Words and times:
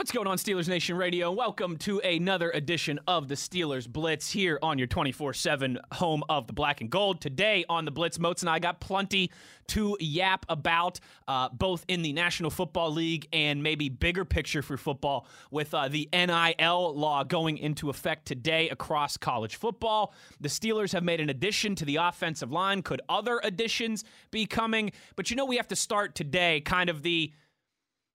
What's 0.00 0.12
going 0.12 0.26
on, 0.26 0.38
Steelers 0.38 0.66
Nation 0.66 0.96
Radio? 0.96 1.30
Welcome 1.30 1.76
to 1.80 2.00
another 2.00 2.50
edition 2.52 2.98
of 3.06 3.28
the 3.28 3.34
Steelers 3.34 3.86
Blitz 3.86 4.30
here 4.30 4.58
on 4.62 4.78
your 4.78 4.86
24 4.86 5.34
7 5.34 5.78
home 5.92 6.24
of 6.30 6.46
the 6.46 6.54
black 6.54 6.80
and 6.80 6.88
gold. 6.88 7.20
Today 7.20 7.66
on 7.68 7.84
the 7.84 7.90
Blitz, 7.90 8.18
Moats 8.18 8.40
and 8.40 8.48
I 8.48 8.60
got 8.60 8.80
plenty 8.80 9.30
to 9.66 9.98
yap 10.00 10.46
about, 10.48 11.00
uh, 11.28 11.50
both 11.50 11.84
in 11.86 12.00
the 12.00 12.14
National 12.14 12.48
Football 12.48 12.92
League 12.92 13.28
and 13.30 13.62
maybe 13.62 13.90
bigger 13.90 14.24
picture 14.24 14.62
for 14.62 14.78
football 14.78 15.26
with 15.50 15.74
uh, 15.74 15.88
the 15.88 16.08
NIL 16.14 16.96
law 16.96 17.22
going 17.22 17.58
into 17.58 17.90
effect 17.90 18.24
today 18.24 18.70
across 18.70 19.18
college 19.18 19.56
football. 19.56 20.14
The 20.40 20.48
Steelers 20.48 20.94
have 20.94 21.04
made 21.04 21.20
an 21.20 21.28
addition 21.28 21.74
to 21.74 21.84
the 21.84 21.96
offensive 21.96 22.50
line. 22.50 22.80
Could 22.80 23.02
other 23.10 23.38
additions 23.44 24.04
be 24.30 24.46
coming? 24.46 24.92
But 25.14 25.28
you 25.28 25.36
know, 25.36 25.44
we 25.44 25.58
have 25.58 25.68
to 25.68 25.76
start 25.76 26.14
today 26.14 26.62
kind 26.62 26.88
of 26.88 27.02
the 27.02 27.34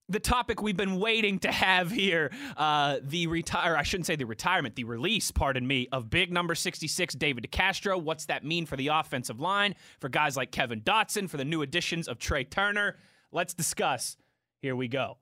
the 0.08 0.20
topic 0.20 0.62
we've 0.62 0.78
been 0.78 1.00
waiting 1.00 1.40
to 1.40 1.52
have 1.52 1.90
here 1.92 2.32
uh, 2.58 2.98
the 3.02 3.27
retire 3.27 3.76
i 3.76 3.84
shouldn't 3.84 4.05
say 4.05 4.16
the 4.16 4.26
retirement 4.26 4.76
the 4.76 4.84
release 4.84 5.32
pardon 5.32 5.66
me 5.66 5.88
of 5.91 6.09
big 6.09 6.32
number 6.32 6.54
66 6.55 7.16
david 7.16 7.50
decastro 7.50 8.02
what's 8.02 8.26
that 8.27 8.44
mean 8.44 8.66
for 8.66 8.76
the 8.76 8.88
offensive 8.88 9.40
line 9.40 9.76
for 9.99 10.10
guys 10.10 10.38
like 10.38 10.52
kevin 10.52 10.82
dotson 10.82 11.30
for 11.30 11.38
the 11.38 11.46
new 11.46 11.62
additions 11.62 12.08
of 12.08 12.20
trai 12.20 12.48
turner 12.49 12.98
let's 13.32 13.54
discuss 13.54 14.18
here 14.62 14.76
we 14.76 14.88
go 14.88 15.18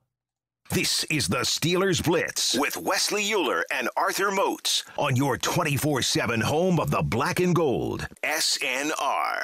This 0.70 1.04
is 1.05 1.27
the 1.27 1.40
Steelers 1.44 2.02
Blitz 2.04 2.55
with 2.58 2.77
Wesley 2.77 3.32
Euler 3.34 3.66
and 3.70 3.90
Arthur 3.98 4.32
Moats 4.32 4.84
on 4.98 5.16
your 5.16 5.38
24 5.38 6.02
7 6.02 6.40
home 6.41 6.80
of 6.80 6.90
the 6.90 7.02
black 7.02 7.41
and 7.41 7.54
gold. 7.54 8.08
SNR. 8.24 9.44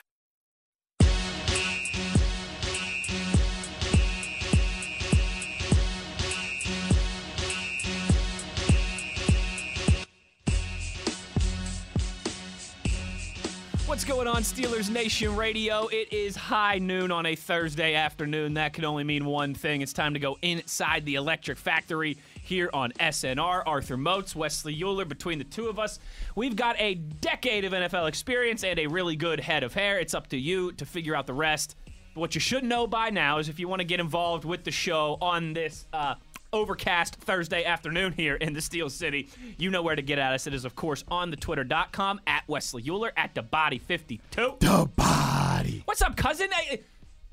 What's 13.91 14.05
going 14.05 14.25
on, 14.25 14.43
Steelers 14.43 14.89
Nation 14.89 15.35
Radio? 15.35 15.87
It 15.87 16.13
is 16.13 16.33
high 16.33 16.77
noon 16.77 17.11
on 17.11 17.25
a 17.25 17.35
Thursday 17.35 17.93
afternoon. 17.93 18.53
That 18.53 18.71
can 18.71 18.85
only 18.85 19.03
mean 19.03 19.25
one 19.25 19.53
thing. 19.53 19.81
It's 19.81 19.91
time 19.91 20.13
to 20.13 20.19
go 20.19 20.37
inside 20.41 21.03
the 21.03 21.15
electric 21.15 21.57
factory 21.57 22.17
here 22.41 22.69
on 22.71 22.93
SNR. 22.93 23.63
Arthur 23.65 23.97
Moats, 23.97 24.33
Wesley 24.33 24.81
Euler, 24.81 25.03
between 25.03 25.39
the 25.39 25.43
two 25.43 25.67
of 25.67 25.77
us, 25.77 25.99
we've 26.37 26.55
got 26.55 26.79
a 26.79 26.95
decade 26.95 27.65
of 27.65 27.73
NFL 27.73 28.07
experience 28.07 28.63
and 28.63 28.79
a 28.79 28.87
really 28.87 29.17
good 29.17 29.41
head 29.41 29.61
of 29.61 29.73
hair. 29.73 29.99
It's 29.99 30.13
up 30.13 30.27
to 30.27 30.37
you 30.37 30.71
to 30.71 30.85
figure 30.85 31.13
out 31.13 31.27
the 31.27 31.33
rest. 31.33 31.75
But 32.13 32.21
what 32.21 32.33
you 32.33 32.39
should 32.39 32.63
know 32.63 32.87
by 32.87 33.09
now 33.09 33.39
is 33.39 33.49
if 33.49 33.59
you 33.59 33.67
want 33.67 33.81
to 33.81 33.85
get 33.85 33.99
involved 33.99 34.45
with 34.45 34.63
the 34.63 34.71
show 34.71 35.17
on 35.21 35.51
this 35.51 35.85
uh, 35.91 36.15
overcast 36.53 37.15
Thursday 37.15 37.63
afternoon 37.63 38.13
here 38.13 38.35
in 38.35 38.53
the 38.53 38.61
Steel 38.61 38.89
City, 38.89 39.29
you 39.57 39.69
know 39.69 39.81
where 39.81 39.95
to 39.95 40.01
get 40.01 40.19
at 40.19 40.33
us. 40.33 40.47
It 40.47 40.53
is, 40.53 40.65
of 40.65 40.75
course, 40.75 41.03
on 41.07 41.31
the 41.31 41.37
twitter.com 41.37 42.21
at 42.27 42.43
Wesley 42.47 42.83
Euler 42.87 43.11
at 43.17 43.33
the 43.35 43.41
body 43.41 43.77
52. 43.77 44.57
The 44.59 44.89
body. 44.95 45.81
What's 45.85 46.01
up, 46.01 46.15
cousin? 46.15 46.49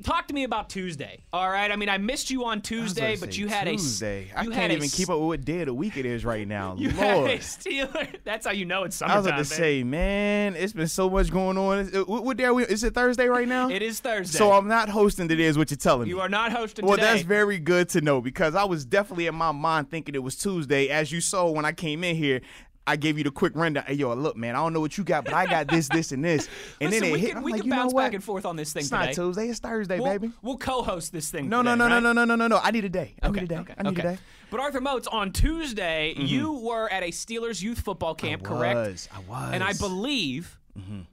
Talk 0.03 0.29
to 0.29 0.35
me 0.35 0.45
about 0.45 0.69
Tuesday. 0.71 1.25
All 1.33 1.49
right. 1.51 1.71
I 1.71 1.77
mean, 1.77 1.89
I 1.89 1.99
missed 1.99 2.31
you 2.31 2.45
on 2.45 2.61
Tuesday, 2.61 3.17
but 3.17 3.37
you 3.37 3.49
had 3.49 3.67
a. 3.69 3.73
Tuesday. 3.73 4.31
a 4.35 4.41
I 4.41 4.43
you 4.43 4.51
can't 4.51 4.73
even 4.73 4.89
keep 4.89 5.09
up 5.11 5.19
with 5.19 5.27
what 5.27 5.45
day 5.45 5.61
of 5.61 5.67
the 5.67 5.75
week 5.75 5.97
it 5.97 6.07
is 6.07 6.25
right 6.25 6.47
now. 6.47 6.77
You 6.79 6.91
had 6.91 7.19
a 7.31 7.39
Steeler. 7.39 8.09
That's 8.25 8.47
how 8.47 8.53
you 8.53 8.65
know 8.65 8.85
it's 8.85 9.03
I 9.03 9.17
was 9.17 9.27
about 9.27 9.39
to 9.39 9.43
baby. 9.45 9.55
say, 9.57 9.83
man, 9.85 10.55
it's 10.57 10.73
been 10.73 10.89
so 10.89 11.11
much 11.11 11.31
going 11.31 11.59
on. 11.59 11.79
Is- 11.81 11.95
uh, 11.95 12.05
What, 12.05 12.25
what 12.25 12.37
day 12.37 12.45
are 12.45 12.55
we? 12.55 12.65
Is 12.65 12.85
it 12.85 12.95
Thursday 12.95 13.27
right 13.27 13.49
now? 13.49 13.69
it 13.69 13.83
is 13.83 14.01
Thursday. 14.01 14.39
So 14.39 14.53
I'm 14.53 14.69
not 14.69 14.89
hosting 14.89 15.29
today, 15.29 15.45
is 15.45 15.59
what 15.59 15.71
you're 15.71 15.77
telling 15.79 16.05
me. 16.05 16.11
you 16.11 16.21
are 16.21 16.29
not 16.29 16.53
hosting 16.53 16.87
well, 16.87 16.97
today. 16.97 17.07
that's 17.15 17.23
very 17.23 17.59
good 17.59 17.89
to 17.91 18.01
know 18.01 18.21
because 18.21 18.55
I 18.55 18.65
was 18.65 18.85
definitely 18.85 19.27
in 19.27 19.35
my 19.35 19.53
mind 19.53 19.91
thinking 19.91 20.15
it 20.15 20.23
was 20.23 20.37
Tuesday. 20.37 20.89
As 20.89 21.11
you 21.11 21.21
saw 21.21 21.51
when 21.51 21.65
I 21.65 21.73
came 21.73 22.05
in 22.05 22.17
here, 22.17 22.41
I 22.89 22.97
gave 22.97 23.19
you 23.19 23.25
the 23.25 23.31
quick 23.31 23.53
rundown. 23.55 23.85
Hey, 23.87 23.95
yo, 23.95 24.13
look, 24.15 24.37
man, 24.37 24.57
I 24.57 24.59
don't 24.59 24.73
know 24.73 24.81
what 24.81 24.97
you 24.99 25.05
got, 25.05 25.25
but 25.25 25.35
I 25.35 25.47
got 25.47 25.69
this, 25.69 25.89
this, 25.89 26.11
and 26.13 26.25
this. 26.25 26.49
And 26.81 26.91
Listen, 26.91 27.03
then 27.05 27.11
it 27.11 27.13
we 27.13 27.19
hit. 27.21 27.33
can, 27.35 27.43
we 27.43 27.53
like, 27.53 27.61
can 27.63 27.71
bounce 27.71 27.93
back 27.95 28.15
and 28.15 28.25
forth 28.25 28.45
on 28.47 28.57
this 28.57 28.73
thing 28.73 28.81
It's 28.81 28.91
today. 28.91 29.07
not 29.07 29.15
Tuesday. 29.15 29.49
It's 29.49 29.59
Thursday, 29.61 29.99
we'll, 30.01 30.07
baby. 30.19 30.33
We'll 30.43 30.57
co-host 30.59 31.13
this 31.13 31.31
thing. 31.31 31.49
No, 31.49 31.63
no, 31.63 31.73
today, 31.73 31.79
no, 31.79 31.89
no, 31.89 31.95
right? 31.97 32.03
no, 32.03 32.13
no, 32.13 32.25
no, 32.25 32.35
no, 32.37 32.47
no. 32.49 32.61
I 32.63 32.71
need 32.71 32.85
a 32.85 32.89
day. 32.89 33.15
I 33.23 33.29
Okay, 33.29 33.41
need 33.41 33.53
a 33.53 33.55
day. 33.55 33.61
okay, 33.61 33.75
I 33.79 33.83
need 33.83 33.99
okay. 33.99 34.09
a 34.09 34.13
day. 34.13 34.19
But 34.51 34.61
Arthur 34.61 34.81
Moats, 34.81 35.07
on 35.07 35.33
Tuesday, 35.33 36.15
you 36.17 36.53
were 36.53 36.91
at 36.91 37.03
a 37.03 37.09
Steelers 37.09 37.63
youth 37.63 37.81
football 37.81 38.15
camp, 38.15 38.43
correct? 38.43 38.77
was, 38.77 39.09
I 39.15 39.21
was. 39.29 39.53
And 39.55 39.63
I 39.63 39.73
believe 39.75 40.55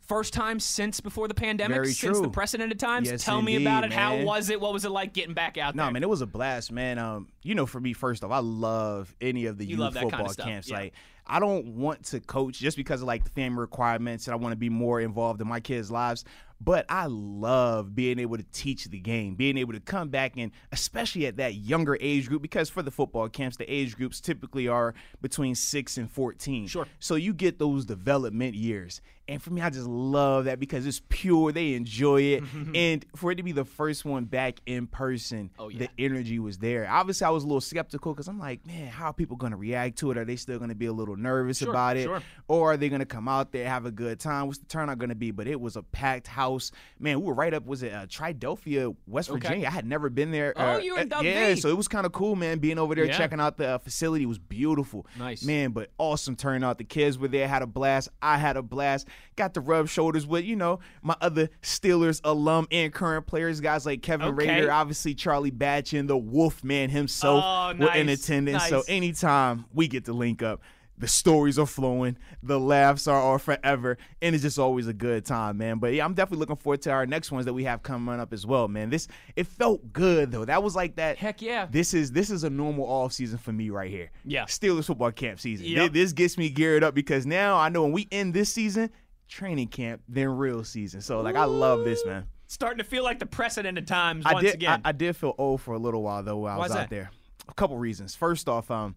first 0.02 0.32
time 0.32 0.60
since 0.60 1.00
before 1.02 1.28
the 1.28 1.34
pandemic, 1.34 1.76
Very 1.76 1.88
since 1.92 2.18
the 2.18 2.26
true. 2.26 2.32
precedented 2.32 2.80
times. 2.80 3.10
Yes, 3.10 3.24
Tell 3.24 3.42
me 3.42 3.56
about 3.56 3.84
it. 3.84 3.86
indeed, 3.86 3.96
How 3.98 4.22
was 4.24 4.52
it? 4.52 4.62
What 4.62 4.74
was 4.74 4.86
it 4.86 4.92
like 4.92 5.12
getting 5.12 5.34
back 5.34 5.58
out 5.58 5.76
there? 5.76 5.84
No, 5.86 5.92
man, 5.92 6.04
it 6.04 6.10
was 6.10 6.22
a 6.22 6.28
blast, 6.28 6.72
man. 6.72 7.00
Um, 7.00 7.30
you 7.42 7.56
know, 7.56 7.66
for 7.66 7.80
me, 7.80 7.94
first 7.94 8.24
off, 8.24 8.30
I 8.32 8.38
love 8.40 9.16
any 9.20 9.48
of 9.48 9.58
the 9.58 9.66
You 9.66 9.72
youth 9.72 9.80
love 9.80 9.94
that 9.96 10.02
kinda 10.02 10.18
football 10.18 10.34
stuff, 10.34 10.46
camps. 10.46 10.70
yeah. 10.70 10.78
Like, 10.78 10.94
I 11.28 11.40
don't 11.40 11.76
want 11.76 12.04
to 12.06 12.20
coach 12.20 12.60
just 12.60 12.78
because 12.78 13.02
of 13.02 13.08
like 13.08 13.24
the 13.24 13.30
family 13.32 13.60
requirements, 13.60 14.28
and 14.28 14.34
I 14.34 14.38
want 14.38 14.54
to 14.54 14.58
be 14.58 14.70
more 14.70 15.02
involved 15.02 15.42
in 15.42 15.48
my 15.48 15.60
kids' 15.60 15.90
lives. 15.92 16.24
But 16.62 16.86
I 16.88 17.08
love 17.08 17.94
being 17.94 18.18
able 18.18 18.38
to 18.38 18.46
teach 18.54 18.86
the 18.86 18.98
game, 18.98 19.36
being 19.36 19.58
able 19.58 19.74
to 19.74 19.82
come 19.82 20.08
back 20.08 20.34
and, 20.38 20.52
especially 20.72 21.26
at 21.28 21.36
that 21.36 21.56
younger 21.56 21.98
age 22.00 22.30
group, 22.30 22.42
because 22.42 22.70
for 22.70 22.82
the 22.82 22.92
football 22.92 23.28
camps, 23.28 23.58
the 23.58 23.70
age 23.72 23.98
groups 23.98 24.22
typically 24.22 24.70
are 24.70 24.94
between 25.22 25.54
six 25.56 25.98
and 25.98 26.10
fourteen. 26.10 26.68
Sure. 26.68 26.88
So 27.00 27.16
you 27.16 27.34
get 27.34 27.60
those 27.60 27.84
development 27.86 28.56
years. 28.56 29.02
And 29.28 29.42
for 29.42 29.50
me, 29.50 29.60
I 29.60 29.72
just 29.72 29.88
love 29.88 30.46
that 30.46 30.60
because 30.60 30.86
it's 30.86 31.02
pure. 31.10 31.52
They 31.52 31.74
enjoy 31.74 32.22
it. 32.22 32.44
and 32.76 33.04
for 33.16 33.32
it 33.32 33.36
to 33.36 33.44
be 33.44 33.54
the 33.54 33.66
first 33.66 34.06
one 34.06 34.26
back 34.26 34.62
in 34.68 34.86
person, 34.86 35.50
Oh, 35.58 35.70
yeah. 35.70 35.80
the 35.80 35.90
energy 35.98 36.38
was 36.38 36.60
there. 36.60 36.88
Obviously, 36.88 37.26
I 37.26 37.32
was 37.32 37.44
a 37.44 37.48
little 37.48 37.60
skeptical 37.60 38.14
because 38.14 38.28
I'm 38.28 38.38
like, 38.38 38.64
man, 38.68 38.88
how 38.88 39.08
are 39.08 39.14
people 39.14 39.36
going 39.36 39.50
to 39.52 39.58
react 39.58 39.98
to 40.00 40.12
it? 40.12 40.18
Are 40.20 40.26
they 40.26 40.36
still 40.36 40.60
going 40.60 40.70
to 40.70 40.76
be 40.76 40.86
a 40.86 40.94
little 40.94 41.15
nervous 41.16 41.60
Sure, 41.60 41.70
about 41.70 41.98
it? 41.98 42.04
sure. 42.04 42.22
Or 42.48 42.74
are 42.74 42.78
they 42.78 42.90
going 42.90 43.00
to 43.00 43.06
come 43.08 43.28
out 43.28 43.52
there, 43.52 43.68
have 43.68 43.86
a 43.86 43.92
good 43.92 44.20
time? 44.20 44.46
What's 44.48 44.60
the 44.60 44.66
turnout 44.68 45.00
going 45.00 45.10
to 45.10 45.16
be? 45.16 45.32
But 45.32 45.48
it 45.48 45.60
was 45.60 45.76
a 45.76 45.82
packed 45.82 46.28
house. 46.28 46.72
Man, 47.00 47.20
we 47.22 47.26
were 47.28 47.34
right 47.34 47.54
up, 47.54 47.66
was 47.66 47.82
it 47.84 47.92
uh, 47.92 48.06
Triadelphia, 48.06 48.96
West 49.08 49.30
Okay. 49.32 49.40
Virginia? 49.40 49.68
I 49.68 49.72
had 49.72 49.86
never 49.86 50.10
been 50.10 50.32
there. 50.32 50.54
Oh, 50.56 50.74
uh, 50.74 50.78
you 50.78 50.94
were 50.94 51.00
in 51.02 51.12
uh, 51.12 51.22
Yeah, 51.22 51.54
V. 51.56 51.60
so 51.62 51.70
it 51.70 51.78
was 51.78 51.88
kind 51.88 52.06
of 52.06 52.12
cool, 52.12 52.36
man, 52.36 52.60
being 52.60 52.78
over 52.78 52.94
there 52.94 53.06
Yeah. 53.06 53.18
checking 53.18 53.40
out 53.40 53.58
the 53.58 53.68
uh, 53.70 53.78
facility. 53.80 54.24
It 54.26 54.28
was 54.28 54.38
beautiful. 54.38 55.08
Nice. 55.18 55.44
Man, 55.44 55.72
but 55.72 55.90
awesome 55.98 56.36
turnout. 56.36 56.78
The 56.78 56.84
kids 56.84 57.18
were 57.18 57.28
there, 57.28 57.48
had 57.48 57.62
a 57.64 57.68
blast. 57.68 58.10
I 58.22 58.38
had 58.38 58.58
a 58.58 58.62
blast. 58.62 59.08
Got 59.36 59.54
to 59.56 59.62
rub 59.62 59.88
shoulders 59.88 60.28
with, 60.28 60.46
you 60.46 60.56
know, 60.56 60.80
my 61.02 61.16
other 61.22 61.50
Steelers 61.64 62.22
alum 62.24 62.68
and 62.72 62.94
current 62.94 63.26
players, 63.26 63.60
guys 63.60 63.86
like 63.86 64.02
Kevin 64.04 64.28
Okay. 64.28 64.48
Rader, 64.48 64.72
obviously 64.72 65.16
Charlie 65.16 65.52
Batchin, 65.52 66.08
the 66.08 66.18
Wolf 66.18 66.64
Man 66.64 66.90
himself 66.90 67.44
Oh, 67.46 67.74
were 67.80 67.92
in 67.94 68.08
nice, 68.08 68.24
attendance. 68.24 68.66
So 68.68 68.84
anytime 68.88 69.66
we 69.74 69.88
get 69.88 70.06
to 70.06 70.14
link 70.14 70.44
up, 70.44 70.62
the 70.98 71.08
stories 71.08 71.60
are 71.60 71.66
flowing, 71.66 72.18
the 72.42 72.60
laughs 72.60 73.08
are, 73.08 73.20
are 73.22 73.38
forever, 73.40 73.98
and 74.22 74.34
it's 74.34 74.42
just 74.44 74.58
always 74.58 74.88
a 74.88 74.94
good 74.94 75.26
time, 75.26 75.58
man. 75.58 75.78
But 75.80 75.94
yeah, 75.94 76.06
I'm 76.06 76.14
definitely 76.14 76.40
looking 76.40 76.56
forward 76.56 76.82
to 76.84 76.92
our 76.92 77.06
next 77.06 77.32
ones 77.32 77.46
that 77.46 77.54
we 77.54 77.66
have 77.66 77.84
coming 77.84 78.20
up 78.20 78.32
as 78.34 78.46
well, 78.46 78.68
man. 78.68 78.90
This 78.90 79.08
it 79.36 79.48
felt 79.48 79.92
good 79.92 80.32
though. 80.32 80.46
That 80.46 80.64
was 80.64 80.76
like 80.76 80.96
that. 80.96 81.18
Heck 81.18 81.42
yeah. 81.42 81.68
This 81.70 81.94
is 81.94 82.12
this 82.12 82.30
is 82.30 82.44
a 82.44 82.50
normal 82.50 82.86
off 82.86 83.12
season 83.14 83.38
for 83.38 83.52
me 83.52 83.70
right 83.70 83.90
here. 83.92 84.10
Yeah. 84.24 84.46
Steelers 84.46 84.86
football 84.86 85.12
camp 85.12 85.40
season. 85.40 85.66
Yep. 85.68 85.92
Thi- 85.94 86.00
This 86.00 86.14
gets 86.14 86.38
me 86.38 86.50
geared 86.50 86.84
up 86.84 86.96
because 86.96 87.26
now 87.26 87.58
I 87.58 87.70
know 87.70 87.84
when 87.84 87.92
we 87.92 88.08
end 88.12 88.34
this 88.34 88.54
season, 88.54 88.90
training 89.28 89.68
camp, 89.68 90.02
then 90.08 90.30
real 90.30 90.64
season. 90.64 91.02
So 91.02 91.22
like 91.22 91.36
I 91.36 91.46
love 91.46 91.84
this, 91.84 92.06
man. 92.06 92.26
Starting 92.48 92.78
to 92.78 92.84
feel 92.84 93.04
like 93.04 93.20
the 93.20 93.26
precedent 93.26 93.78
of 93.78 93.86
times 93.86 94.24
I 94.26 94.34
once 94.34 94.46
did. 94.46 94.54
again. 94.56 94.82
I, 94.86 94.90
I 94.90 94.92
did 94.92 95.16
feel 95.18 95.34
old 95.38 95.62
for 95.62 95.74
a 95.74 95.80
little 95.80 96.04
while 96.04 96.22
though 96.24 96.38
while 96.38 96.56
I 96.56 96.58
was 96.62 96.72
out 96.72 96.76
that? 96.78 96.90
there. 96.90 97.12
A 97.50 97.54
couple 97.54 97.78
reasons. 97.78 98.16
First 98.16 98.48
off, 98.48 98.70
um, 98.72 98.96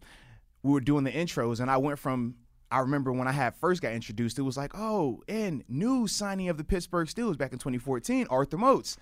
we 0.62 0.72
were 0.72 0.80
doing 0.80 1.04
the 1.04 1.12
intros, 1.12 1.60
and 1.60 1.70
I 1.70 1.76
went 1.76 1.98
from. 1.98 2.34
I 2.71 2.80
remember 2.80 3.12
when 3.12 3.27
I 3.27 3.33
had 3.33 3.56
first 3.56 3.80
got 3.80 3.92
introduced, 3.94 4.38
it 4.38 4.42
was 4.42 4.59
like, 4.59 4.72
oh, 4.74 5.22
and 5.27 5.65
new 5.68 6.06
signing 6.06 6.50
of 6.50 6.59
the 6.59 6.65
Pittsburgh 6.65 7.09
Steelers 7.09 7.38
back 7.38 7.53
in 7.54 7.59
2014, 7.59 8.27
Arthur 8.28 8.59
Moats. 8.59 8.98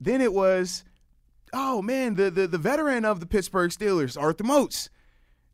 Then 0.00 0.20
it 0.20 0.32
was, 0.32 0.84
oh 1.52 1.82
man, 1.82 2.14
the 2.14 2.30
the, 2.30 2.46
the 2.46 2.58
veteran 2.58 3.04
of 3.04 3.18
the 3.20 3.26
Pittsburgh 3.26 3.70
Steelers, 3.72 4.20
Arthur 4.20 4.44
Moats. 4.44 4.88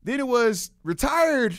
Then 0.04 0.20
it 0.20 0.26
was 0.28 0.70
retired 0.84 1.56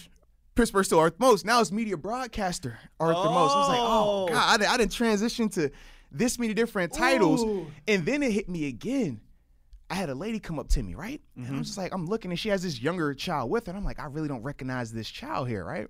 Pittsburgh 0.56 0.86
Steelers, 0.86 0.98
Arthur 1.00 1.15
Moats. 1.19 1.44
Now 1.45 1.59
it's 1.62 1.71
media 1.71 1.98
broadcaster, 1.98 2.77
Arthur 3.00 3.30
Moats. 3.30 3.54
I 3.56 3.59
was 3.59 3.69
like, 3.69 3.80
Oh. 3.80 4.25
oh 4.25 4.27
god, 4.27 4.54
I, 4.54 4.57
didn't- 4.57 4.71
I 4.74 4.77
didn't 4.77 4.92
transition 4.92 5.50
to 5.50 5.71
this 6.12 6.38
many 6.38 6.54
different 6.54 6.94
titles, 6.94 7.44
Ooh. 7.44 7.65
and 7.88 8.06
then 8.06 8.21
it 8.24 8.31
hit 8.31 8.48
me 8.50 8.68
again. 8.68 9.21
I 9.89 9.95
had 9.95 10.09
a 10.09 10.15
lady 10.15 10.39
come 10.39 10.59
up 10.59 10.68
to 10.69 10.83
me, 10.83 10.94
right? 10.95 11.19
And 11.36 11.45
Mm-hmm. 11.45 11.56
I'm 11.56 11.63
just 11.63 11.77
like, 11.77 11.94
I'm 11.94 12.06
looking, 12.06 12.31
and 12.31 12.39
she 12.39 12.50
has 12.50 12.62
this 12.63 12.80
younger 12.81 13.13
child 13.13 13.50
with 13.50 13.65
her. 13.65 13.71
And 13.71 13.77
I'm 13.77 13.83
like, 13.86 14.00
I 14.00 14.06
really 14.06 14.27
don't 14.27 14.44
recognize 14.44 14.91
this 14.91 15.09
child 15.09 15.47
here, 15.47 15.63
right? 15.65 15.88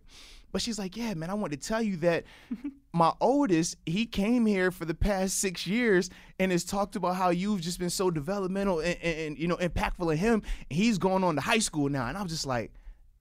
But 0.51 0.61
she's 0.61 0.79
like, 0.79 0.97
Yeah, 0.97 1.13
man, 1.13 1.29
I 1.29 1.33
want 1.35 1.51
to 1.51 1.57
tell 1.59 1.81
you 1.81 1.97
that 1.97 2.23
my 2.93 3.13
oldest, 3.21 3.77
he 3.85 4.05
came 4.05 4.45
here 4.45 4.71
for 4.71 4.85
the 4.85 4.95
past 4.95 5.39
six 5.39 5.67
years 5.67 6.09
and 6.39 6.51
has 6.51 6.63
talked 6.63 6.95
about 6.95 7.15
how 7.17 7.29
you've 7.29 7.61
just 7.61 7.77
been 7.77 7.89
so 7.91 8.09
developmental 8.09 8.79
and, 8.79 8.97
and, 9.03 9.19
and, 9.19 9.37
you 9.37 9.47
know 9.47 9.57
impactful 9.57 10.11
in 10.11 10.17
him. 10.17 10.41
And 10.69 10.77
he's 10.79 10.97
going 10.97 11.23
on 11.23 11.35
to 11.35 11.41
high 11.41 11.59
school 11.59 11.87
now, 11.89 12.07
and 12.07 12.17
I'm 12.17 12.27
just 12.27 12.45
like, 12.45 12.71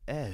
eh. 0.07 0.31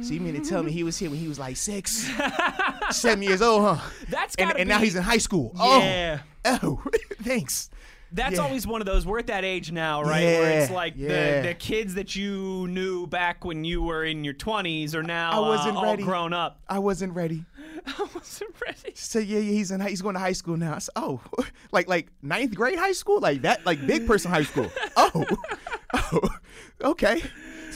So 0.00 0.14
you 0.14 0.20
mean 0.20 0.32
to 0.42 0.48
tell 0.48 0.62
me 0.62 0.72
he 0.72 0.84
was 0.84 0.96
here 0.96 1.10
when 1.10 1.18
he 1.18 1.28
was 1.28 1.38
like 1.38 1.54
six, 1.58 2.10
seven 2.92 3.22
years 3.22 3.42
old, 3.42 3.62
huh? 3.62 3.90
That's 4.08 4.34
and, 4.36 4.56
and 4.56 4.68
now 4.70 4.78
he's 4.78 4.96
in 4.96 5.02
high 5.02 5.18
school. 5.18 5.52
Yeah. 5.54 6.20
Oh, 6.46 6.58
oh, 6.84 6.90
thanks. 7.22 7.68
That's 8.12 8.36
Yeah. 8.36 8.42
always 8.42 8.66
one 8.66 8.80
of 8.80 8.86
those. 8.86 9.04
We're 9.04 9.18
at 9.18 9.26
that 9.26 9.44
age 9.44 9.72
now, 9.72 10.02
right? 10.02 10.22
Where 10.22 10.60
it's 10.60 10.70
like 10.70 10.94
yeah. 10.96 11.42
the, 11.42 11.48
the 11.48 11.54
kids 11.54 11.94
that 11.94 12.14
you 12.14 12.66
knew 12.68 13.06
back 13.06 13.44
when 13.44 13.64
you 13.64 13.82
were 13.82 14.04
in 14.04 14.22
your 14.24 14.34
20s 14.34 14.94
are 14.94 15.02
now 15.02 15.32
I 15.32 15.48
wasn't 15.48 15.76
uh, 15.76 15.80
all 15.80 15.84
ready. 15.86 16.02
grown 16.02 16.32
up. 16.32 16.60
I 16.68 16.78
wasn't 16.78 17.14
ready. 17.14 17.44
I 17.86 18.06
wasn't 18.14 18.54
ready. 18.64 18.94
So 18.94 19.18
yeah, 19.18 19.38
yeah, 19.38 19.52
he's 19.52 19.70
in 19.70 19.80
high, 19.80 19.90
he's 19.90 20.02
going 20.02 20.14
to 20.14 20.20
high 20.20 20.32
school 20.32 20.56
now. 20.56 20.74
I 20.74 20.78
said, 20.78 20.92
oh, 20.96 21.20
like 21.72 21.88
like 21.88 22.08
ninth 22.22 22.54
grade 22.54 22.78
high 22.78 22.92
school, 22.92 23.20
like 23.20 23.42
that, 23.42 23.66
like 23.66 23.84
big 23.86 24.06
person 24.06 24.30
high 24.30 24.44
school. 24.44 24.70
Oh, 24.96 25.24
oh, 25.92 26.28
okay. 26.82 27.22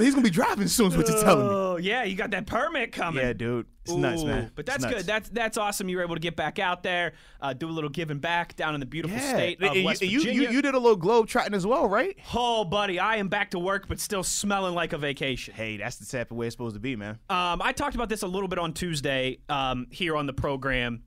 So 0.00 0.04
he's 0.04 0.14
gonna 0.14 0.24
be 0.24 0.30
driving 0.30 0.66
soon. 0.66 0.86
Is 0.86 0.96
what 0.96 1.06
you're 1.08 1.22
telling 1.22 1.46
me? 1.46 1.52
Oh, 1.52 1.76
yeah, 1.76 2.04
you 2.04 2.16
got 2.16 2.30
that 2.30 2.46
permit 2.46 2.90
coming. 2.90 3.22
Yeah, 3.22 3.34
dude, 3.34 3.66
it's 3.84 3.92
nuts, 3.92 4.24
man. 4.24 4.50
But 4.54 4.64
that's 4.64 4.82
good. 4.82 5.04
That's 5.04 5.28
that's 5.28 5.58
awesome. 5.58 5.90
You 5.90 5.98
were 5.98 6.02
able 6.02 6.14
to 6.14 6.22
get 6.22 6.36
back 6.36 6.58
out 6.58 6.82
there, 6.82 7.12
uh, 7.38 7.52
do 7.52 7.68
a 7.68 7.70
little 7.70 7.90
giving 7.90 8.18
back 8.18 8.56
down 8.56 8.72
in 8.72 8.80
the 8.80 8.86
beautiful 8.86 9.18
yeah. 9.18 9.28
state 9.28 9.62
of 9.62 9.68
And 9.68 9.76
you, 9.76 9.84
West 9.84 10.00
you, 10.00 10.20
Virginia. 10.20 10.48
you, 10.48 10.56
you 10.56 10.62
did 10.62 10.74
a 10.74 10.78
little 10.78 10.96
globe 10.96 11.28
trotting 11.28 11.52
as 11.52 11.66
well, 11.66 11.86
right? 11.86 12.16
oh, 12.34 12.64
buddy, 12.64 12.98
I 12.98 13.16
am 13.16 13.28
back 13.28 13.50
to 13.50 13.58
work, 13.58 13.88
but 13.88 14.00
still 14.00 14.22
smelling 14.22 14.74
like 14.74 14.94
a 14.94 14.98
vacation. 14.98 15.52
Hey, 15.52 15.76
that's 15.76 15.96
the 15.96 16.06
type 16.06 16.30
of 16.30 16.38
way 16.38 16.46
it's 16.46 16.54
supposed 16.54 16.76
to 16.76 16.80
be, 16.80 16.96
man. 16.96 17.18
Um, 17.28 17.60
I 17.60 17.72
talked 17.72 17.94
about 17.94 18.08
this 18.08 18.22
a 18.22 18.26
little 18.26 18.48
bit 18.48 18.58
on 18.58 18.72
Tuesday 18.72 19.40
um, 19.50 19.86
here 19.90 20.16
on 20.16 20.24
the 20.24 20.32
program. 20.32 21.02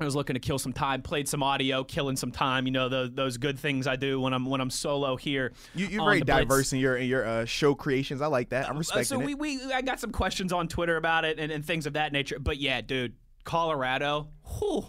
I 0.00 0.04
was 0.06 0.16
looking 0.16 0.34
to 0.34 0.40
kill 0.40 0.58
some 0.58 0.72
time, 0.72 1.02
played 1.02 1.28
some 1.28 1.42
audio, 1.42 1.84
killing 1.84 2.16
some 2.16 2.32
time. 2.32 2.66
You 2.66 2.72
know 2.72 2.88
those 2.88 3.10
those 3.12 3.36
good 3.36 3.58
things 3.58 3.86
I 3.86 3.96
do 3.96 4.20
when 4.20 4.32
I'm 4.32 4.46
when 4.46 4.60
I'm 4.60 4.70
solo 4.70 5.16
here. 5.16 5.52
You, 5.74 5.86
you're 5.86 6.04
very 6.04 6.20
the 6.20 6.24
Blitz. 6.24 6.38
diverse 6.40 6.72
in 6.72 6.78
your 6.78 6.96
in 6.96 7.08
your 7.08 7.26
uh, 7.26 7.44
show 7.44 7.74
creations. 7.74 8.22
I 8.22 8.26
like 8.26 8.48
that. 8.50 8.68
I'm 8.68 8.76
Uh, 8.76 8.78
respecting 8.78 9.04
so 9.04 9.20
it. 9.20 9.24
we, 9.26 9.34
we 9.34 9.72
I 9.72 9.82
got 9.82 10.00
some 10.00 10.10
questions 10.12 10.52
on 10.52 10.68
Twitter 10.68 10.96
about 10.96 11.24
it 11.24 11.38
and, 11.38 11.52
and 11.52 11.64
things 11.64 11.86
of 11.86 11.92
that 11.94 12.12
nature. 12.12 12.38
But 12.38 12.58
yeah, 12.58 12.80
dude, 12.80 13.14
Colorado, 13.44 14.28
whew, 14.58 14.86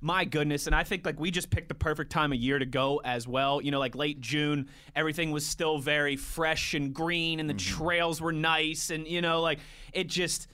my 0.00 0.24
goodness. 0.24 0.66
And 0.66 0.76
I 0.76 0.84
think 0.84 1.04
like 1.04 1.18
we 1.18 1.30
just 1.32 1.50
picked 1.50 1.68
the 1.68 1.74
perfect 1.74 2.12
time 2.12 2.32
of 2.32 2.38
year 2.38 2.58
to 2.58 2.66
go 2.66 3.00
as 3.04 3.26
well. 3.26 3.60
You 3.60 3.70
know, 3.72 3.80
like 3.80 3.96
late 3.96 4.20
June, 4.20 4.68
everything 4.94 5.32
was 5.32 5.44
still 5.44 5.78
very 5.78 6.14
fresh 6.16 6.74
and 6.74 6.94
green, 6.94 7.40
and 7.40 7.50
the 7.50 7.54
Mm-hmm. 7.54 7.78
trails 7.84 8.20
were 8.20 8.32
nice, 8.32 8.90
and 8.90 9.08
you 9.08 9.20
know, 9.22 9.40
like 9.40 9.58
it 9.92 10.06
just. 10.08 10.46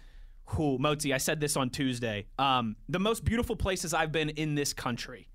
Whew, 0.50 0.78
Motzi, 0.78 1.14
I 1.14 1.18
said 1.18 1.40
this 1.40 1.56
on 1.56 1.70
Tuesday. 1.70 2.26
Um, 2.38 2.76
the 2.88 2.98
most 2.98 3.24
beautiful 3.24 3.56
places 3.56 3.94
I've 3.94 4.12
been 4.12 4.28
in 4.30 4.54
this 4.54 4.72
country 4.72 5.28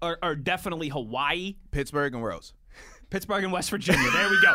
are, 0.00 0.18
are 0.22 0.36
definitely 0.36 0.88
Hawaii, 0.88 1.56
Pittsburgh 1.70 2.14
and 2.14 2.24
Rose. 2.24 2.52
Pittsburgh, 3.10 3.44
and 3.44 3.52
West 3.52 3.70
Virginia. 3.70 4.08
There 4.10 4.30
we 4.30 4.40
go. 4.40 4.54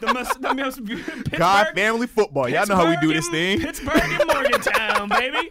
the 0.00 0.12
most, 0.14 0.42
the 0.42 0.54
most 0.54 0.84
beau- 0.84 0.96
Pittsburgh, 0.96 1.38
God, 1.38 1.66
family 1.74 2.06
football. 2.08 2.48
Y'all 2.48 2.66
know 2.66 2.74
how 2.76 2.88
we 2.88 2.96
do 2.96 3.12
this 3.12 3.28
thing. 3.28 3.60
Pittsburgh 3.60 4.00
and 4.02 4.26
Morgantown, 4.32 5.08
baby. 5.08 5.50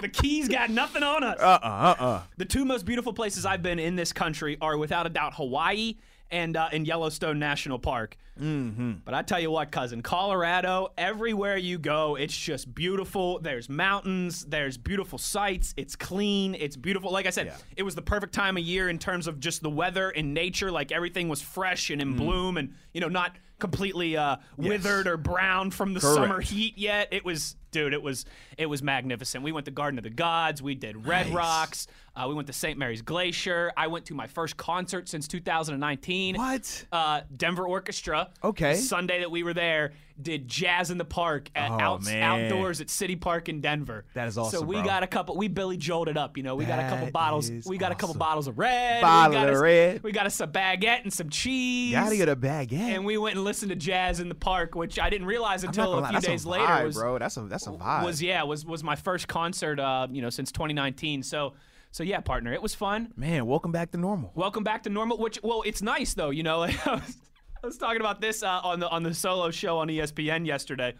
The 0.00 0.08
Keys 0.08 0.48
got 0.48 0.68
nothing 0.70 1.04
on 1.04 1.22
us. 1.22 1.38
Uh 1.38 1.58
uh 1.62 1.94
uh 2.00 2.02
uh. 2.04 2.22
the 2.36 2.44
two 2.44 2.64
most 2.64 2.84
beautiful 2.86 3.12
places 3.12 3.46
I've 3.46 3.62
been 3.62 3.78
in 3.78 3.94
this 3.94 4.12
country 4.12 4.58
are 4.60 4.76
without 4.76 5.06
a 5.06 5.10
doubt 5.10 5.34
Hawaii 5.34 5.94
and 6.32 6.56
uh, 6.56 6.70
and 6.72 6.86
Yellowstone 6.88 7.38
National 7.38 7.78
Park. 7.78 8.16
Mm-hmm. 8.40 8.92
But 9.04 9.14
I 9.14 9.22
tell 9.22 9.38
you 9.40 9.50
what, 9.50 9.70
cousin, 9.70 10.02
Colorado, 10.02 10.88
everywhere 10.96 11.56
you 11.56 11.78
go, 11.78 12.16
it's 12.16 12.36
just 12.36 12.74
beautiful. 12.74 13.38
There's 13.40 13.68
mountains, 13.68 14.44
there's 14.46 14.78
beautiful 14.78 15.18
sights. 15.18 15.74
It's 15.76 15.96
clean, 15.96 16.54
it's 16.54 16.76
beautiful. 16.76 17.12
Like 17.12 17.26
I 17.26 17.30
said, 17.30 17.46
Yeah. 17.46 17.56
it 17.76 17.82
was 17.82 17.94
the 17.94 18.02
perfect 18.02 18.32
time 18.32 18.56
of 18.56 18.62
year 18.62 18.88
in 18.88 18.98
terms 18.98 19.26
of 19.26 19.38
just 19.38 19.62
the 19.62 19.70
weather 19.70 20.10
and 20.10 20.32
nature. 20.34 20.70
Like 20.70 20.92
everything 20.92 21.28
was 21.28 21.42
fresh 21.42 21.90
and 21.90 22.00
in 22.00 22.14
Mm. 22.14 22.16
bloom, 22.16 22.56
and 22.56 22.74
you 22.94 23.00
know 23.00 23.08
not 23.08 23.36
completely 23.58 24.16
uh, 24.16 24.36
withered 24.56 25.06
or 25.06 25.16
brown 25.16 25.70
from 25.70 25.94
the 25.94 26.00
Correct. 26.00 26.16
summer 26.16 26.40
heat 26.40 26.76
yet. 26.78 27.08
It 27.12 27.24
was, 27.24 27.54
dude, 27.72 27.92
it 27.92 28.02
was 28.02 28.24
it 28.56 28.66
was 28.66 28.82
magnificent. 28.82 29.42
We 29.42 29.50
went 29.50 29.64
to 29.64 29.72
Garden 29.72 29.98
of 29.98 30.04
the 30.04 30.10
Gods. 30.10 30.62
We 30.62 30.76
did 30.76 31.06
Red 31.06 31.26
Nice. 31.26 31.34
Rocks. 31.34 31.86
Uh, 32.14 32.26
we 32.28 32.34
went 32.34 32.46
to 32.46 32.52
St. 32.52 32.78
Mary's 32.78 33.02
Glacier. 33.02 33.72
I 33.76 33.86
went 33.88 34.04
to 34.06 34.14
my 34.14 34.26
first 34.26 34.56
concert 34.58 35.08
since 35.08 35.26
2019. 35.26 36.36
What? 36.36 36.86
Uh, 36.92 37.22
Denver 37.36 37.66
Orchestra. 37.66 38.30
Okay. 38.44 38.74
Sunday 38.76 39.20
that 39.20 39.30
we 39.30 39.42
were 39.42 39.54
there, 39.54 39.92
did 40.22 40.48
jazz 40.48 40.90
in 40.90 40.98
the 40.98 41.04
park 41.04 41.50
at 41.54 41.70
Oh, 41.70 41.98
outdoors 42.10 42.80
at 42.80 42.90
City 42.90 43.16
Park 43.16 43.48
in 43.48 43.60
Denver. 43.60 44.04
That 44.14 44.28
is 44.28 44.38
awesome. 44.38 44.60
So 44.60 44.64
we 44.66 44.76
bro. 44.76 44.84
got 44.84 45.02
a 45.02 45.06
couple. 45.06 45.36
We 45.36 45.48
Billy 45.48 45.76
Joeled 45.76 46.08
it 46.08 46.16
up. 46.16 46.36
You 46.36 46.42
know, 46.42 46.54
we 46.56 46.64
got 46.64 46.78
a 46.78 46.88
couple 46.88 47.10
bottles. 47.10 47.50
We 47.66 47.78
got 47.78 47.92
a 47.92 47.94
couple 47.94 48.14
bottles 48.14 48.46
of 48.48 48.58
red. 48.58 49.02
Bottle 49.02 49.30
we 49.30 49.36
got 49.36 49.48
of 49.48 49.54
us, 49.56 49.60
red. 49.60 50.02
We 50.02 50.12
got 50.12 50.26
us 50.26 50.40
a 50.40 50.46
baguette 50.46 51.02
and 51.02 51.12
some 51.12 51.28
cheese. 51.30 51.92
Gotta 51.92 52.16
get 52.16 52.28
a 52.28 52.36
baguette. 52.36 52.72
And 52.72 53.04
we 53.04 53.18
went 53.18 53.36
and 53.36 53.44
listened 53.44 53.70
to 53.70 53.76
jazz 53.76 54.20
in 54.20 54.28
the 54.28 54.34
park, 54.34 54.74
which 54.74 54.98
I 54.98 55.10
didn't 55.10 55.26
realize 55.26 55.64
until 55.64 55.98
a 55.98 56.00
lie, 56.00 56.10
few 56.10 56.20
days 56.20 56.44
a 56.44 56.48
later. 56.48 56.84
was, 56.84 56.94
bro. 56.96 57.18
That's 57.18 57.36
a 57.36 57.42
that's 57.42 57.66
a 57.66 57.70
vibe. 57.70 58.04
was 58.04 58.22
yeah 58.22 58.42
was 58.44 58.64
was 58.64 58.82
my 58.84 58.96
first 58.96 59.28
concert 59.28 59.78
uh 59.80 60.06
you 60.10 60.22
know 60.22 60.30
since 60.30 60.52
2019 60.52 61.22
so 61.22 61.54
so 61.90 62.02
yeah 62.02 62.20
partner 62.20 62.52
it 62.52 62.62
was 62.62 62.74
fun 62.74 63.12
Man, 63.16 63.46
welcome 63.46 63.72
back 63.72 63.90
to 63.92 63.98
normal. 63.98 64.32
welcome 64.34 64.64
back 64.64 64.82
to 64.84 64.90
normal 64.90 65.18
which 65.18 65.38
well 65.42 65.62
it's 65.66 65.82
nice 65.82 66.14
though 66.14 66.30
you 66.30 66.42
know 66.42 66.66
I 67.62 67.66
was, 67.66 67.78
talking 67.78 68.00
about 68.00 68.20
this 68.20 68.42
uh, 68.42 68.60
on 68.64 68.80
the 68.80 68.88
on 68.88 69.02
the 69.02 69.14
solo 69.14 69.50
show 69.50 69.78
on 69.78 69.88
ESPN 69.88 70.46
yesterday 70.46 70.94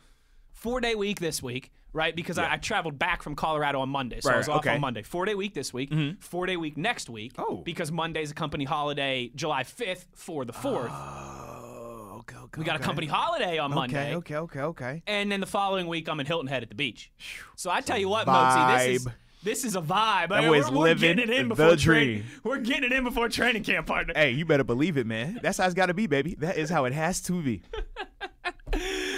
four 0.53 0.81
day 0.81 0.95
week 0.95 1.19
this 1.19 1.43
week 1.43 1.73
right 1.93 2.15
because 2.15 2.39
I, 2.39 2.53
I 2.53 2.57
traveled 2.57 2.99
back 2.99 3.23
from 3.23 3.35
Colorado 3.35 3.81
on 3.81 3.89
Monday 3.89 4.21
so 4.21 4.31
I 4.31 4.37
was 4.37 4.49
off 4.49 4.59
okay. 4.59 4.75
on 4.75 4.81
Monday 4.81 5.03
four 5.03 5.25
day 5.25 5.35
week 5.35 5.55
this 5.55 5.73
week 5.73 5.93
four 6.21 6.47
day 6.47 6.57
week 6.57 6.77
next 6.77 7.11
week 7.11 7.33
Oh. 7.39 7.57
because 7.65 7.91
Monday's 7.91 8.31
a 8.31 8.35
company 8.35 8.65
holiday 8.65 9.31
July 9.35 9.65
5th 9.65 10.05
for 10.15 10.45
the 10.45 10.53
4th 10.53 10.91
Oh, 10.91 12.19
okay, 12.21 12.37
okay. 12.37 12.59
we 12.61 12.65
got 12.65 12.77
a 12.77 12.79
okay. 12.79 12.85
company 12.85 13.07
holiday 13.09 13.59
on 13.59 13.75
Monday 13.75 14.15
Okay, 14.15 14.37
okay, 14.37 14.61
okay, 14.61 14.61
okay. 14.61 15.03
and 15.07 15.33
then 15.33 15.41
the 15.41 15.47
following 15.47 15.89
week 15.89 16.09
I'm 16.09 16.21
in 16.21 16.27
Hilton 16.27 16.47
Head 16.47 16.63
at 16.63 16.69
the 16.69 16.75
beach. 16.77 17.11
So 17.57 17.71
I 17.71 17.81
tell 17.81 17.99
you 17.99 18.09
what, 18.09 18.27
Motzi, 18.27 18.79
this 18.87 19.01
is 19.03 19.07
vibe. 19.07 19.13
This 19.43 19.65
is 19.65 19.77
a 19.77 19.81
vibe. 19.81 20.29
That 20.29 20.49
we're, 20.49 20.71
we're 20.71 20.95
getting 20.95 21.19
it 21.19 21.31
in 21.31 21.49
the 21.49 21.55
before 21.55 21.77
dream. 21.77 22.23
Train, 22.23 22.25
we're 22.45 22.59
getting 22.59 22.85
it 22.85 22.93
in 22.93 23.05
before 23.05 23.29
training 23.29 23.65
camp, 23.65 23.87
partner. 23.87 24.15
Hey, 24.15 24.31
you 24.31 24.45
better 24.45 24.65
believe 24.65 24.97
it, 24.97 25.07
man. 25.07 25.41
That's 25.43 25.59
how 25.59 25.67
it's 25.67 25.75
got 25.75 25.87
to 25.87 25.95
be, 25.95 26.07
baby. 26.07 26.35
That 26.37 26.57
is 26.57 26.71
how 26.71 26.85
it 26.85 26.93
has 26.93 27.21
to 27.23 27.43
be. 27.43 27.63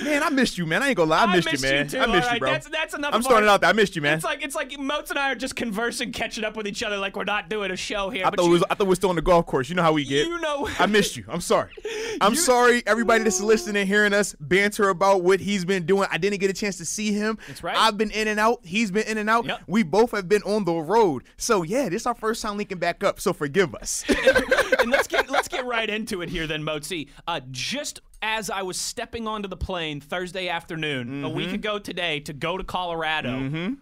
man, 0.05 0.23
I 0.23 0.31
missed 0.31 0.59
you, 0.59 0.67
man. 0.67 0.83
I 0.83 0.89
ain't 0.89 0.97
gonna 0.97 1.11
lie, 1.11 1.25
I 1.25 1.37
missed, 1.37 1.51
missed 1.51 1.65
you, 1.65 1.71
man. 1.71 1.89
too. 1.89 1.99
I 1.99 2.07
missed 2.07 2.27
right, 2.29 2.35
you, 2.35 2.41
bro. 2.41 2.51
That's, 2.53 2.69
that's 2.69 2.95
enough. 2.95 3.15
I'm 3.15 3.23
starting 3.23 3.49
our- 3.49 3.55
out 3.55 3.61
there. 3.63 3.71
I 3.71 3.73
missed 3.73 3.97
you, 3.97 4.03
man. 4.03 4.17
It's 4.17 4.25
like 4.25 4.45
it's 4.45 4.55
like 4.55 4.79
Moats 4.79 5.11
and 5.11 5.19
I 5.19 5.33
are 5.33 5.35
just 5.35 5.57
conversing, 5.57 6.13
catching 6.13 6.45
up 6.45 6.57
with 6.57 6.67
each 6.67 6.83
other, 6.83 6.97
like 6.97 7.17
we're 7.17 7.25
not 7.25 7.49
doing 7.49 7.71
a 7.71 7.77
show 7.77 8.11
here. 8.11 8.27
I 8.27 8.31
thought, 8.31 8.45
you, 8.45 8.51
we 8.51 8.55
was, 8.55 8.65
I 8.71 8.75
thought 8.75 8.87
we 8.87 8.91
were 8.91 8.97
still 8.97 9.11
on 9.11 9.17
the 9.17 9.23
golf 9.23 9.47
course. 9.47 9.69
You 9.69 9.75
know 9.75 9.83
how 9.83 9.93
we 9.93 10.05
get. 10.05 10.27
you 10.27 10.41
know, 10.41 10.69
I 10.79 10.87
missed 10.87 11.17
you. 11.17 11.25
I'm 11.29 11.41
sorry. 11.41 11.71
I'm 12.21 12.35
sorry, 12.35 12.83
everybody 12.87 13.25
that's 13.25 13.41
listening, 13.41 13.77
and 13.77 13.89
hearing 13.89 14.13
us 14.13 14.35
banter 14.41 14.89
about 14.89 15.23
what 15.23 15.41
he's 15.41 15.65
been 15.65 15.87
doing. 15.87 16.09
I 16.11 16.19
didn't 16.19 16.39
get 16.41 16.51
a 16.51 16.55
chance 16.55 16.77
to 16.79 16.85
see 16.85 17.13
him. 17.13 17.39
That's 17.49 17.63
right. 17.63 17.77
I've 17.77 17.97
been 17.99 18.11
in 18.11 18.29
and 18.29 18.39
out. 18.39 18.61
He's 18.65 18.91
been 18.91 19.07
in 19.07 19.19
and 19.19 19.29
out. 19.29 19.47
Yep. 19.47 19.63
We 19.67 19.83
both 19.83 20.13
have 20.13 20.29
been 20.29 20.43
on 20.43 20.65
the 20.65 20.75
road. 20.75 21.25
So 21.37 21.63
yeah, 21.63 21.89
this 21.89 22.03
is 22.03 22.07
our 22.07 22.15
first 22.15 22.43
time 22.43 22.57
linking 22.57 22.79
back 22.79 23.03
up. 23.03 23.21
So 23.21 23.33
forgive 23.33 23.75
us. 23.75 24.05
and 24.79 24.91
let's 24.91 25.09
get 25.09 25.29
get 25.65 25.71
right 25.71 25.91
into 25.91 26.23
it 26.23 26.29
here 26.29 26.47
then, 26.47 26.63
Mozi. 26.63 27.09
Uh, 27.27 27.41
just 27.51 28.01
as 28.23 28.51
I 28.51 28.63
was 28.63 28.79
stepping 28.81 29.27
onto 29.27 29.49
the 29.49 29.57
plane 29.57 30.01
Thursday 30.01 30.49
afternoon, 30.49 31.25
a 31.25 31.29
week 31.29 31.47
Mm-hmm. 31.49 31.55
ago 31.57 31.79
today, 31.79 32.21
to 32.21 32.33
go 32.33 32.57
to 32.57 32.65
Colorado. 32.65 33.77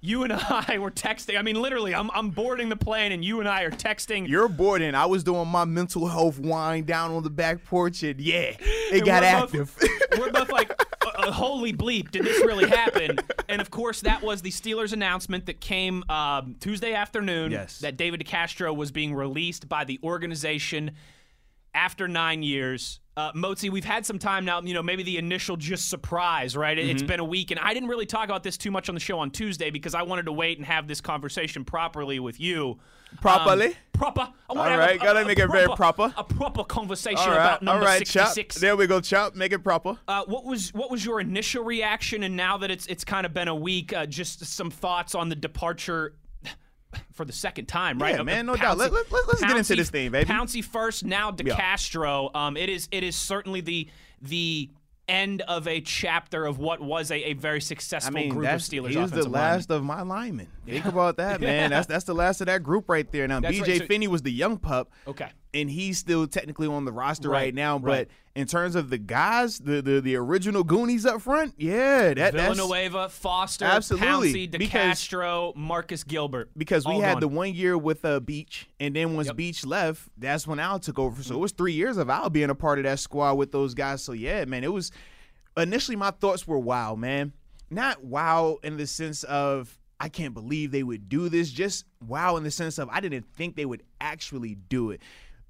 You 0.00 0.22
and 0.22 0.32
I 0.34 0.76
were 0.80 0.90
texting. 0.90 1.38
I 1.38 1.42
mean, 1.42 1.60
literally, 1.60 1.94
I'm, 1.94 2.10
I'm 2.12 2.28
boarding 2.28 2.68
the 2.68 2.76
plane, 2.76 3.10
and 3.12 3.24
you 3.24 3.40
and 3.40 3.48
I 3.48 3.62
are 3.62 3.70
texting. 3.70 4.28
You're 4.28 4.48
boarding. 4.48 4.94
I 4.94 5.06
was 5.06 5.24
doing 5.24 5.48
my 5.48 5.64
mental 5.64 6.06
health 6.08 6.38
wind 6.38 6.86
down 6.86 7.10
on 7.12 7.22
the 7.22 7.30
back 7.30 7.64
porch, 7.64 8.02
and 8.02 8.20
yeah, 8.20 8.52
it 8.60 8.92
And 8.92 9.04
got 9.06 9.22
we're 9.22 9.28
active. 9.28 9.76
Both, 9.80 10.00
we're 10.18 10.30
both 10.30 10.52
like, 10.52 10.78
holy 11.32 11.72
bleep, 11.72 12.10
did 12.10 12.24
this 12.24 12.40
really 12.44 12.68
happen? 12.68 13.18
And 13.48 13.60
of 13.60 13.70
course, 13.70 14.00
that 14.02 14.22
was 14.22 14.42
the 14.42 14.50
Steelers 14.50 14.92
announcement 14.92 15.46
that 15.46 15.60
came 15.60 16.04
um, 16.08 16.56
Tuesday 16.60 16.92
afternoon 16.94 17.52
Yes. 17.52 17.78
that 17.80 17.96
David 17.96 18.20
DeCastro 18.20 18.74
was 18.74 18.90
being 18.90 19.14
released 19.14 19.68
by 19.68 19.84
the 19.84 19.98
organization 20.02 20.92
after 21.74 22.06
nine 22.08 22.42
years. 22.42 23.00
Uh, 23.16 23.30
Mozi, 23.32 23.70
we've 23.70 23.84
had 23.84 24.04
some 24.04 24.18
time 24.18 24.44
now, 24.44 24.60
you 24.60 24.74
know, 24.74 24.82
maybe 24.82 25.04
the 25.04 25.18
initial 25.18 25.56
just 25.56 25.88
surprise, 25.88 26.56
right? 26.56 26.76
It- 26.76 26.88
It's 26.88 27.02
Mm-hmm. 27.02 27.06
been 27.08 27.20
a 27.20 27.24
week, 27.24 27.52
and 27.52 27.60
I 27.60 27.72
didn't 27.72 27.88
really 27.88 28.06
talk 28.06 28.24
about 28.24 28.42
this 28.42 28.56
too 28.56 28.72
much 28.72 28.88
on 28.88 28.94
the 28.96 29.00
show 29.00 29.20
on 29.20 29.30
Tuesday 29.30 29.70
because 29.70 29.94
I 29.94 30.02
wanted 30.02 30.26
to 30.26 30.32
wait 30.32 30.58
and 30.58 30.66
have 30.66 30.88
this 30.88 31.00
conversation 31.00 31.64
properly 31.64 32.18
with 32.18 32.40
you. 32.40 32.78
Properly? 33.20 33.66
Um, 33.68 33.72
proper. 33.92 34.20
I 34.22 34.32
All 34.48 34.56
right, 34.56 34.96
a, 34.96 34.98
gotta 34.98 35.20
a- 35.20 35.22
a 35.22 35.26
make 35.26 35.38
it 35.38 35.46
very 35.48 35.68
proper. 35.76 36.12
A 36.16 36.24
proper 36.24 36.64
conversation 36.64 37.18
all 37.20 37.28
right, 37.28 37.34
about 37.36 37.60
all 37.60 37.74
number 37.74 37.86
right, 37.86 38.04
chop. 38.04 38.26
66. 38.32 38.56
There 38.56 38.76
we 38.76 38.88
go, 38.88 39.00
chop. 39.00 39.36
Make 39.36 39.52
it 39.52 39.60
proper. 39.60 39.96
Uh, 40.08 40.24
what 40.26 40.44
was 40.44 40.74
what 40.74 40.90
was 40.90 41.04
your 41.04 41.20
initial 41.20 41.62
reaction, 41.62 42.24
and 42.24 42.36
now 42.36 42.58
that 42.58 42.72
it's 42.72 42.86
it's 42.86 43.04
kind 43.04 43.24
of 43.24 43.32
been 43.32 43.46
a 43.46 43.54
week, 43.54 43.92
uh, 43.92 44.06
just 44.06 44.44
some 44.44 44.70
thoughts 44.72 45.14
on 45.14 45.28
the 45.28 45.36
departure 45.36 46.14
for 47.12 47.24
the 47.24 47.32
second 47.32 47.66
time, 47.66 47.98
right? 47.98 48.16
Yeah, 48.16 48.22
man, 48.22 48.46
no 48.46 48.56
doubt. 48.56 48.78
Let- 48.78 48.92
let- 48.92 49.10
let's 49.10 49.40
get 49.40 49.56
into 49.56 49.76
this 49.76 49.90
thing, 49.90 50.10
baby. 50.10 50.28
Pouncey 50.30 50.64
first, 50.64 51.04
now 51.04 51.30
DeCastro. 51.30 52.34
Um, 52.34 52.56
it 52.56 52.68
is 52.68 52.88
it 52.90 53.02
is 53.04 53.16
certainly 53.16 53.60
the 53.60 53.88
the 54.22 54.70
end 55.06 55.42
of 55.42 55.68
a 55.68 55.80
chapter 55.82 56.46
of 56.46 56.58
what 56.58 56.80
was 56.80 57.10
a, 57.10 57.30
a 57.30 57.32
very 57.34 57.56
I 57.56 57.60
successful 57.60 58.14
mean, 58.14 58.30
group 58.30 58.46
of 58.48 58.60
Steelers 58.60 58.88
He's 58.98 59.10
the 59.10 59.28
last 59.28 59.70
of 59.70 59.84
my 59.84 60.00
linemen. 60.02 60.48
Think 60.66 60.86
about 60.86 61.18
that, 61.18 61.40
man. 61.42 61.70
That's 61.70 61.86
that's 61.86 62.04
the 62.04 62.14
last 62.14 62.40
of 62.40 62.46
that 62.46 62.62
group 62.62 62.88
right 62.88 63.10
there. 63.12 63.28
Now, 63.28 63.40
That's 63.40 63.56
BJ 63.56 63.60
right, 63.68 63.78
so- 63.80 63.86
Finney 63.86 64.08
was 64.08 64.22
the 64.22 64.32
young 64.32 64.56
pup. 64.58 64.90
Okay. 65.06 65.28
And 65.54 65.70
he's 65.70 65.96
still 65.98 66.26
technically 66.26 66.66
on 66.66 66.84
the 66.84 66.92
roster 66.92 67.30
right, 67.30 67.44
Right, 67.46 67.54
now. 67.54 67.78
right. 67.78 68.08
But 68.08 68.40
in 68.40 68.46
terms 68.48 68.74
of 68.74 68.90
the 68.90 68.98
guys, 68.98 69.58
the 69.60 69.80
the, 69.80 70.00
the 70.00 70.16
original 70.16 70.64
Goonies 70.64 71.06
up 71.06 71.22
front, 71.22 71.54
yeah, 71.56 72.12
that, 72.14 72.34
that's 72.34 72.56
Villanueva, 72.56 73.08
Foster, 73.08 73.64
Absolutely, 73.64 74.48
Pouncey, 74.48 74.50
DeCastro, 74.50 75.54
Marcus 75.56 76.02
Gilbert. 76.04 76.50
because 76.56 76.84
we 76.86 76.96
had 76.98 77.14
gone. 77.14 77.20
the 77.20 77.28
one 77.28 77.54
year 77.54 77.78
with 77.78 78.04
uh, 78.04 78.20
Beach, 78.20 78.68
and 78.80 78.94
then 78.96 79.14
once 79.14 79.28
Yep. 79.28 79.36
Beach 79.36 79.64
left, 79.64 80.08
that's 80.18 80.46
when 80.46 80.58
Al 80.58 80.78
took 80.80 80.98
over. 80.98 81.22
So 81.22 81.34
it 81.36 81.38
was 81.38 81.52
three 81.52 81.72
years 81.74 81.96
of 81.96 82.10
Al 82.10 82.28
being 82.28 82.50
a 82.50 82.54
part 82.54 82.78
of 82.78 82.84
that 82.84 82.98
squad 82.98 83.34
with 83.34 83.52
those 83.52 83.72
guys. 83.74 84.02
So 84.02 84.12
yeah, 84.12 84.44
man, 84.44 84.64
it 84.64 84.72
was 84.72 84.90
initially 85.56 85.96
my 85.96 86.10
thoughts 86.10 86.46
were 86.46 86.58
wow, 86.58 86.94
man. 86.94 87.32
Not 87.70 88.04
wow 88.04 88.58
in 88.62 88.76
the 88.76 88.86
sense 88.86 89.22
of 89.24 89.78
I 90.00 90.08
can't 90.08 90.34
believe 90.34 90.70
they 90.72 90.82
would 90.82 91.08
do 91.08 91.28
this, 91.28 91.50
just 91.50 91.84
wow 92.06 92.36
in 92.36 92.42
the 92.44 92.50
sense 92.50 92.78
of 92.78 92.88
I 92.90 93.00
didn't 93.00 93.26
think 93.36 93.54
they 93.56 93.64
would 93.64 93.82
actually 94.00 94.56
do 94.56 94.90
it. 94.90 95.00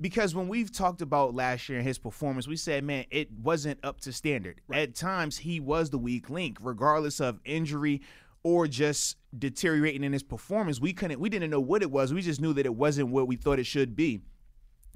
Because 0.01 0.35
when 0.35 0.49
we've 0.49 0.73
talked 0.73 1.03
about 1.03 1.35
last 1.35 1.69
year 1.69 1.79
and 1.79 1.87
his 1.87 1.99
performance, 1.99 2.49
we 2.49 2.57
said, 2.57 2.83
man, 2.85 3.05
it 3.11 3.31
wasn't 3.33 3.79
up 3.85 4.01
to 4.01 4.13
standard. 4.13 4.61
At 4.73 4.95
times, 4.95 5.39
he 5.39 5.61
was 5.61 5.91
the 5.91 5.99
weak 5.99 6.29
link, 6.29 6.59
regardless 6.61 7.21
of 7.21 7.41
injury 7.45 8.03
or 8.43 8.67
just 8.67 9.17
deteriorating 9.37 10.05
in 10.05 10.13
his 10.13 10.23
performance. 10.23 10.81
We 10.81 10.93
couldn't, 10.93 11.21
we 11.21 11.29
didn't 11.29 11.51
know 11.51 11.61
what 11.61 11.83
it 11.83 11.91
was. 11.91 12.13
We 12.13 12.23
just 12.23 12.41
knew 12.41 12.53
that 12.55 12.67
it 12.67 12.75
wasn't 12.75 13.09
what 13.09 13.27
we 13.29 13.37
thought 13.37 13.59
it 13.59 13.67
should 13.67 13.97
be. 13.97 14.21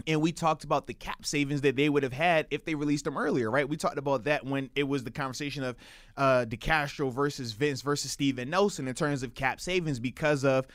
And 0.07 0.21
we 0.21 0.33
talked 0.33 0.65
about 0.65 0.87
the 0.87 0.95
cap 0.95 1.25
savings 1.25 1.63
that 1.63 1.75
they 1.75 1.89
would 1.89 2.03
have 2.03 2.13
had 2.13 2.47
if 2.51 2.65
they 2.65 2.75
released 2.75 3.07
him 3.07 3.17
earlier, 3.17 3.51
right? 3.51 3.69
We 3.69 3.77
talked 3.77 3.99
about 3.99 4.25
that 4.25 4.45
when 4.45 4.71
it 4.77 4.85
was 4.85 5.03
the 5.03 5.11
conversation 5.11 5.65
of 5.65 5.77
uh, 6.17 6.45
DeCastro 6.49 7.13
versus 7.13 7.53
Vince 7.53 7.83
versus 7.83 8.13
Steven 8.13 8.51
Nelson 8.51 8.87
in 8.87 8.95
terms 8.95 9.23
of 9.23 9.35
cap 9.35 9.61
savings 9.61 9.99
because 9.99 10.45
of 10.45 10.67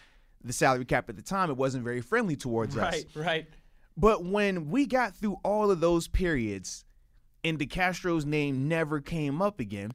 the 0.44 0.51
salary 0.51 0.84
cap 0.84 1.08
at 1.10 1.15
the 1.15 1.22
time. 1.22 1.50
It 1.50 1.58
wasn't 1.58 1.86
very 1.86 2.01
friendly 2.01 2.36
towards 2.36 2.75
us. 2.75 3.06
Right, 3.15 3.25
right. 3.25 3.48
But 3.96 4.26
when 4.26 4.70
we 4.70 4.86
got 4.86 5.16
through 5.16 5.38
all 5.44 5.72
of 5.72 5.80
those 5.80 6.08
periods 6.08 6.86
and 7.44 7.60
DeCastro's 7.60 8.26
name 8.26 8.68
never 8.68 9.00
came 9.00 9.42
up 9.42 9.60
again, 9.60 9.92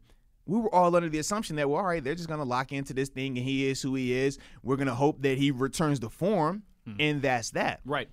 we 0.47 0.59
were 0.59 0.75
all 0.75 0.95
under 0.97 1.09
the 1.09 1.19
assumption 1.19 1.57
that, 1.57 1.69
well, 1.69 1.81
all 1.81 1.87
right, 1.87 2.02
they're 2.02 2.14
just 2.14 2.28
going 2.28 2.40
to 2.40 2.45
lock 2.45 2.73
into 2.73 2.95
this 2.95 3.11
thing 3.11 3.37
and 3.37 3.47
he 3.47 3.69
is 3.69 3.83
who 3.83 3.95
he 3.95 4.12
is. 4.12 4.38
We're 4.62 4.76
going 4.76 4.88
to 4.88 4.95
hope 4.95 5.23
that 5.23 5.37
he 5.37 5.50
returns 5.50 6.00
to 6.00 6.09
form, 6.09 6.62
hmm. 6.87 6.95
and 6.99 7.23
that's 7.23 7.50
that. 7.50 7.81
Right. 7.85 8.09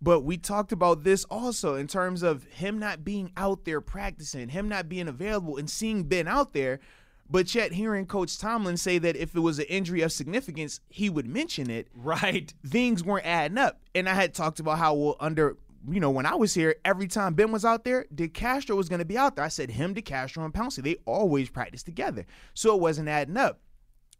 But 0.00 0.20
we 0.20 0.36
talked 0.36 0.72
about 0.72 1.04
this 1.04 1.24
also 1.24 1.74
in 1.74 1.86
terms 1.86 2.22
of 2.22 2.44
him 2.44 2.78
not 2.78 3.04
being 3.04 3.32
out 3.36 3.64
there 3.64 3.80
practicing, 3.80 4.48
him 4.50 4.68
not 4.68 4.88
being 4.88 5.08
available, 5.08 5.56
and 5.56 5.68
seeing 5.68 6.04
Ben 6.04 6.28
out 6.28 6.52
there. 6.52 6.80
But 7.28 7.54
yet, 7.54 7.72
hearing 7.72 8.06
Coach 8.06 8.38
Tomlin 8.38 8.76
say 8.76 8.98
that 8.98 9.16
if 9.16 9.34
it 9.34 9.40
was 9.40 9.58
an 9.58 9.66
injury 9.66 10.02
of 10.02 10.12
significance, 10.12 10.80
he 10.88 11.10
would 11.10 11.26
mention 11.26 11.70
it 11.70 11.88
Right. 11.94 12.52
things 12.66 13.02
weren't 13.02 13.26
adding 13.26 13.58
up. 13.58 13.80
And 13.94 14.08
I 14.08 14.14
had 14.14 14.34
talked 14.34 14.60
about 14.60 14.78
how 14.78 14.94
well 14.94 15.16
under 15.20 15.56
you 15.88 16.00
know 16.00 16.10
when 16.10 16.26
I 16.26 16.34
was 16.34 16.54
here, 16.54 16.76
every 16.84 17.06
time 17.06 17.34
Ben 17.34 17.52
was 17.52 17.64
out 17.64 17.84
there, 17.84 18.06
DeCastro 18.14 18.76
was 18.76 18.88
going 18.88 18.98
to 18.98 19.04
be 19.04 19.16
out 19.16 19.36
there. 19.36 19.44
I 19.44 19.48
said 19.48 19.70
him, 19.70 19.94
DeCastro, 19.94 20.44
and 20.44 20.52
Pouncey. 20.52 20.82
They 20.82 20.96
always 21.04 21.48
practice 21.48 21.82
together, 21.82 22.26
so 22.54 22.74
it 22.74 22.80
wasn't 22.80 23.08
adding 23.08 23.36
up. 23.36 23.60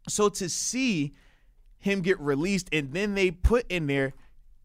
So 0.07 0.29
to 0.29 0.47
see 0.49 1.13
him 1.79 2.01
get 2.01 2.19
released 2.19 2.69
and 2.71 2.93
then 2.93 3.15
they 3.15 3.31
put 3.31 3.65
in 3.69 3.87
there 3.87 4.13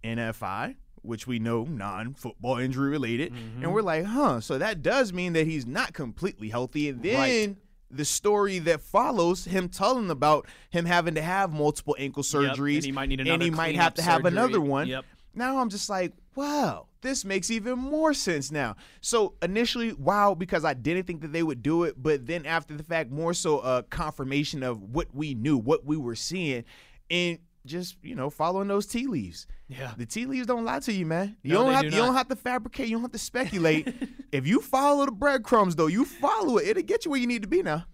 NFI, 0.05 0.77
which 1.03 1.27
we 1.27 1.39
know 1.39 1.65
non-football 1.65 2.59
injury 2.59 2.91
related, 2.91 3.33
and 3.33 3.63
mm-hmm. 3.63 3.71
we're 3.71 3.83
like, 3.83 4.05
huh? 4.05 4.41
So 4.41 4.59
that 4.59 4.83
does 4.83 5.13
mean 5.13 5.33
that 5.33 5.47
he's 5.47 5.67
not 5.67 5.93
completely 5.93 6.49
healthy. 6.49 6.89
And 6.89 7.03
then 7.03 7.17
Right. 7.17 7.57
The 7.93 8.05
story 8.05 8.59
that 8.61 8.81
follows 8.81 9.45
him 9.45 9.69
telling 9.69 10.11
about 10.11 10.47
him 10.71 10.87
having 10.87 11.15
to 11.15 11.23
have 11.23 11.53
multiple 11.53 11.95
ankle 11.99 12.23
Yep, 12.23 12.57
surgeries, 12.57 12.77
and 12.77 12.85
he 12.85 12.93
might 12.93 13.09
need 13.09 13.21
and 13.21 13.43
he 13.43 13.51
might 13.51 13.77
have 13.77 13.95
to 13.95 14.03
have 14.03 14.25
another 14.25 14.61
one. 14.61 14.89
Yep. 14.89 15.05
Now 15.35 15.59
I'm 15.59 15.71
just 15.71 15.89
like, 15.89 16.13
wow, 16.35 16.87
this 17.01 17.25
makes 17.25 17.51
even 17.51 17.79
more 17.79 18.15
sense 18.15 18.51
now. 18.51 18.77
So 19.01 19.35
initially, 19.43 19.93
wow, 19.93 20.35
because 20.35 20.65
I 20.65 20.75
didn't 20.75 21.07
think 21.07 21.23
that 21.23 21.33
they 21.33 21.43
would 21.43 21.63
do 21.63 21.85
it, 21.85 21.95
but 22.03 22.27
then 22.27 22.47
after 22.47 22.75
the 22.75 22.83
fact, 22.83 23.11
more 23.11 23.35
so 23.35 23.61
a 23.61 23.83
confirmation 23.83 24.63
of 24.63 24.83
what 24.83 25.15
we 25.15 25.35
knew, 25.35 25.57
what 25.57 25.85
we 25.85 25.97
were 25.97 26.17
seeing, 26.17 26.65
and 27.11 27.39
just 27.65 27.97
you 28.03 28.15
know 28.15 28.29
following 28.31 28.69
those 28.69 28.87
tea 28.87 29.07
leaves. 29.07 29.47
Yeah. 29.69 29.93
The 29.97 30.07
tea 30.07 30.27
leaves 30.27 30.47
don't 30.47 30.65
lie 30.65 30.81
to 30.81 30.93
you, 30.93 31.07
man. 31.07 31.37
You 31.43 31.55
No, 31.55 31.65
don't 31.65 31.73
have 31.75 31.81
do 31.83 31.87
you 31.87 31.97
don't 31.97 32.09
not. 32.09 32.17
have 32.19 32.29
to 32.29 32.37
fabricate. 32.37 32.89
You 32.89 32.97
don't 32.97 33.03
have 33.03 33.13
to 33.13 33.19
speculate. 33.19 33.95
if 34.33 34.47
you 34.47 34.61
follow 34.61 35.07
the 35.07 35.13
breadcrumbs, 35.13 35.77
though, 35.77 35.87
you 35.87 36.05
follow 36.05 36.59
it. 36.59 36.67
It'll 36.69 36.83
get 36.83 37.05
you 37.05 37.11
where 37.11 37.21
you 37.21 37.27
need 37.27 37.43
to 37.43 37.49
be 37.49 37.63
now. 37.63 37.87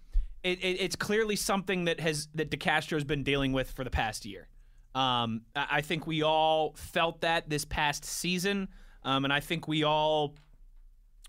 it, 0.42 0.58
it, 0.60 0.80
it's 0.80 0.96
clearly 0.96 1.36
something 1.36 1.84
that 1.86 2.00
has 2.00 2.28
that 2.34 2.50
DeCastro's 2.50 3.04
been 3.04 3.22
dealing 3.24 3.52
with 3.52 3.70
for 3.70 3.84
the 3.84 3.90
past 3.90 4.24
year. 4.24 4.48
Um, 4.94 5.42
I 5.54 5.66
I 5.70 5.80
think 5.82 6.06
we 6.06 6.22
all 6.22 6.74
felt 6.76 7.20
that 7.20 7.48
this 7.50 7.64
past 7.64 8.04
season, 8.04 8.68
um, 9.04 9.24
and 9.24 9.32
I 9.32 9.40
think 9.40 9.68
we 9.68 9.84
all 9.84 10.34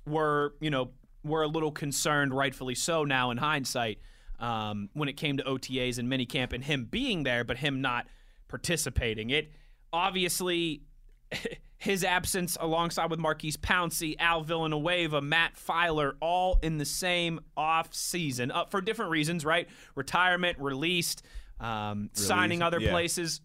were, 0.08 0.56
you 0.62 0.70
know, 0.70 0.92
were 1.24 1.44
a 1.44 1.48
little 1.48 1.72
concerned, 1.72 2.34
rightfully 2.34 2.76
so, 2.76 3.04
now 3.04 3.32
in 3.32 3.38
hindsight, 3.38 4.00
um, 4.40 4.90
when 4.94 5.10
it 5.10 5.18
came 5.18 5.38
to 5.38 5.44
OTAs 5.44 6.00
and 6.00 6.10
minicamp 6.10 6.54
and 6.54 6.64
him 6.64 6.86
being 6.90 7.24
there, 7.24 7.44
but 7.44 7.58
him 7.58 7.82
not 7.82 8.08
participating. 8.50 9.30
It 9.30 9.52
obviously 9.94 10.84
his 11.78 12.04
absence 12.04 12.58
alongside 12.60 13.10
with 13.10 13.20
Maurkice 13.20 13.56
Pouncey, 13.56 14.16
Al 14.20 14.42
Villanueva, 14.44 15.22
Matt 15.22 15.56
Feiler, 15.56 16.14
all 16.20 16.60
in 16.62 16.78
the 16.78 16.86
same 16.86 17.40
off 17.56 17.94
season, 17.94 18.52
uh, 18.52 18.66
for 18.66 18.82
different 18.82 19.12
reasons, 19.12 19.46
right? 19.46 19.70
Retirement, 19.96 20.60
released, 20.60 21.24
um, 21.62 22.10
signing 22.12 22.62
other 22.62 22.82
yeah. 22.82 22.92
places. 22.92 23.40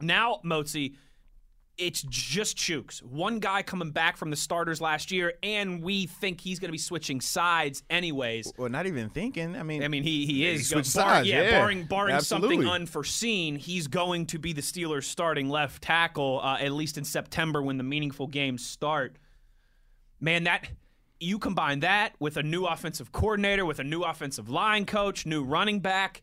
Now, 0.00 0.40
Motzi, 0.44 0.96
it's 1.78 2.02
just 2.02 2.56
Chuks. 2.56 3.02
One 3.02 3.38
guy 3.38 3.62
coming 3.62 3.90
back 3.90 4.16
from 4.16 4.30
the 4.30 4.36
starters 4.36 4.80
last 4.80 5.10
year, 5.10 5.34
and 5.42 5.82
we 5.82 6.06
think 6.06 6.40
he's 6.40 6.58
going 6.58 6.68
to 6.68 6.72
be 6.72 6.78
switching 6.78 7.20
sides 7.20 7.82
anyways. 7.90 8.52
Well, 8.56 8.68
not 8.68 8.86
even 8.86 9.10
thinking. 9.10 9.56
I 9.56 9.62
mean, 9.62 9.82
I 9.82 9.88
mean, 9.88 10.02
he 10.02 10.26
he 10.26 10.46
is 10.46 10.68
he 10.68 10.74
go- 10.74 10.82
switched 10.82 10.96
bar- 10.96 11.14
sides, 11.16 11.28
yeah, 11.28 11.42
yeah. 11.42 11.50
barring 11.58 11.84
barring 11.84 12.20
something 12.20 12.66
unforeseen, 12.66 13.56
he's 13.56 13.88
going 13.88 14.26
to 14.26 14.38
be 14.38 14.52
the 14.52 14.62
Steelers' 14.62 15.04
starting 15.04 15.48
left 15.48 15.82
tackle 15.82 16.40
uh, 16.42 16.58
at 16.58 16.72
least 16.72 16.96
in 16.98 17.04
September 17.04 17.62
when 17.62 17.76
the 17.76 17.84
meaningful 17.84 18.26
games 18.26 18.64
start. 18.64 19.16
Man, 20.18 20.44
that 20.44 20.68
you 21.20 21.38
combine 21.38 21.80
that 21.80 22.14
with 22.18 22.36
a 22.36 22.42
new 22.42 22.64
offensive 22.64 23.12
coordinator, 23.12 23.64
with 23.64 23.78
a 23.78 23.84
new 23.84 24.02
offensive 24.02 24.48
line 24.48 24.86
coach, 24.86 25.26
new 25.26 25.44
running 25.44 25.80
back. 25.80 26.22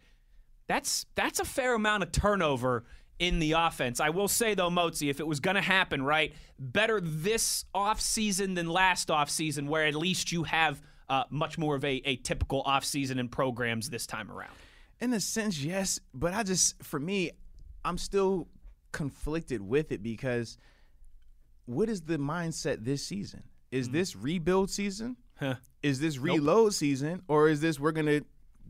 That's 0.68 1.06
that's 1.16 1.40
a 1.40 1.46
fair 1.46 1.76
amount 1.76 2.04
of 2.04 2.12
turnover 2.12 2.86
in 3.28 3.40
the 3.40 3.54
offense. 3.54 4.00
I 4.00 4.10
will 4.10 4.28
say 4.28 4.54
though, 4.54 4.70
Motzi, 4.70 5.10
if 5.10 5.20
it 5.20 5.28
was 5.28 5.40
going 5.40 5.56
to 5.56 5.62
happen, 5.62 6.04
right, 6.04 6.34
better 6.60 7.00
this 7.02 7.66
offseason 7.74 8.56
than 8.56 8.68
last 8.70 9.08
offseason, 9.08 9.68
where 9.68 9.86
at 9.86 9.96
least 9.96 10.32
you 10.32 10.44
have 10.44 10.82
uh, 11.10 11.24
much 11.30 11.58
more 11.58 11.76
of 11.76 11.86
a, 11.86 12.02
a 12.06 12.18
typical 12.18 12.64
offseason 12.64 13.20
in 13.20 13.30
programs 13.30 13.90
this 13.90 14.06
time 14.06 14.32
around. 14.32 14.54
In 15.00 15.14
a 15.14 15.20
sense, 15.20 15.60
yes, 15.60 16.00
but 16.14 16.34
I 16.34 16.44
just 16.44 16.82
for 16.84 17.00
me, 17.00 17.32
I'm 17.86 17.98
still 17.98 18.48
conflicted 18.92 19.62
with 19.62 19.92
it 19.92 20.04
because 20.04 20.58
what 21.66 21.90
is 21.90 22.02
the 22.02 22.18
mindset 22.18 22.84
this 22.84 23.06
season? 23.06 23.44
Is 23.72 23.90
this 23.90 24.16
rebuild 24.16 24.70
season? 24.70 25.18
Huh. 25.40 25.56
Is 25.82 26.00
this 26.00 26.20
reload 26.20 26.74
season? 26.74 27.24
Or 27.28 27.50
is 27.50 27.60
this 27.60 27.80
we're 27.80 27.92
gonna 27.92 28.22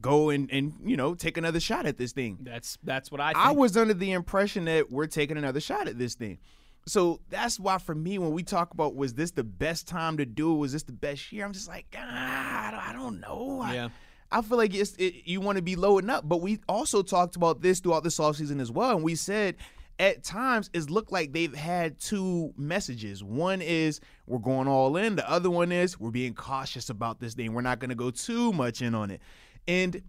go 0.03 0.29
and, 0.29 0.51
and 0.51 0.73
you 0.85 0.95
know 0.95 1.15
take 1.15 1.37
another 1.37 1.59
shot 1.59 1.87
at 1.87 1.97
this 1.97 2.11
thing? 2.11 2.37
That's 2.41 2.77
that's 2.83 3.11
what 3.11 3.19
I 3.19 3.33
think. 3.33 3.43
I 3.43 3.51
was 3.51 3.75
under 3.75 3.95
the 3.95 4.11
impression 4.11 4.65
that 4.65 4.91
we're 4.91 5.07
taking 5.07 5.37
another 5.37 5.59
shot 5.59 5.87
at 5.87 5.97
this 5.97 6.13
thing. 6.13 6.37
So 6.85 7.21
that's 7.29 7.59
why 7.59 7.77
for 7.79 7.95
me, 7.95 8.19
when 8.19 8.31
we 8.33 8.43
talk 8.43 8.73
about 8.73 8.93
was 8.95 9.13
this 9.13 9.31
the 9.31 9.43
best 9.43 9.87
time 9.87 10.17
to 10.17 10.25
do 10.25 10.53
it, 10.53 10.57
was 10.57 10.73
this 10.73 10.83
the 10.83 10.91
best 10.91 11.31
year? 11.31 11.45
I'm 11.45 11.53
just 11.53 11.67
like, 11.69 11.85
ah, 11.97 12.67
I 12.67 12.71
don't, 12.71 12.89
I 12.89 12.93
don't 12.93 13.19
know. 13.21 13.61
I- 13.63 13.73
Yeah. 13.73 13.89
I 14.31 14.41
feel 14.41 14.57
like 14.57 14.73
it's 14.73 14.95
it, 14.95 15.13
you 15.25 15.39
want 15.41 15.57
to 15.57 15.61
be 15.61 15.75
loading 15.75 16.09
up, 16.09 16.27
but 16.27 16.41
we 16.41 16.59
also 16.67 17.03
talked 17.03 17.35
about 17.35 17.61
this 17.61 17.79
throughout 17.79 18.03
this 18.03 18.17
offseason 18.17 18.59
as 18.59 18.71
well, 18.71 18.95
and 18.95 19.03
we 19.03 19.13
said 19.13 19.57
at 19.99 20.23
times 20.23 20.71
it's 20.73 20.89
looked 20.89 21.11
like 21.11 21.33
they've 21.33 21.53
had 21.53 21.99
two 21.99 22.51
messages. 22.57 23.23
One 23.23 23.61
is 23.61 23.99
we're 24.25 24.39
going 24.39 24.67
all 24.67 24.97
in. 24.97 25.15
The 25.17 25.29
other 25.29 25.51
one 25.51 25.71
is 25.71 25.99
we're 25.99 26.09
being 26.09 26.33
cautious 26.33 26.89
about 26.89 27.19
this 27.19 27.35
thing. 27.35 27.53
We're 27.53 27.61
not 27.61 27.77
going 27.77 27.89
to 27.89 27.95
go 27.95 28.09
too 28.09 28.51
much 28.53 28.81
in 28.81 28.95
on 28.95 29.11
it. 29.11 29.21
And 29.67 30.01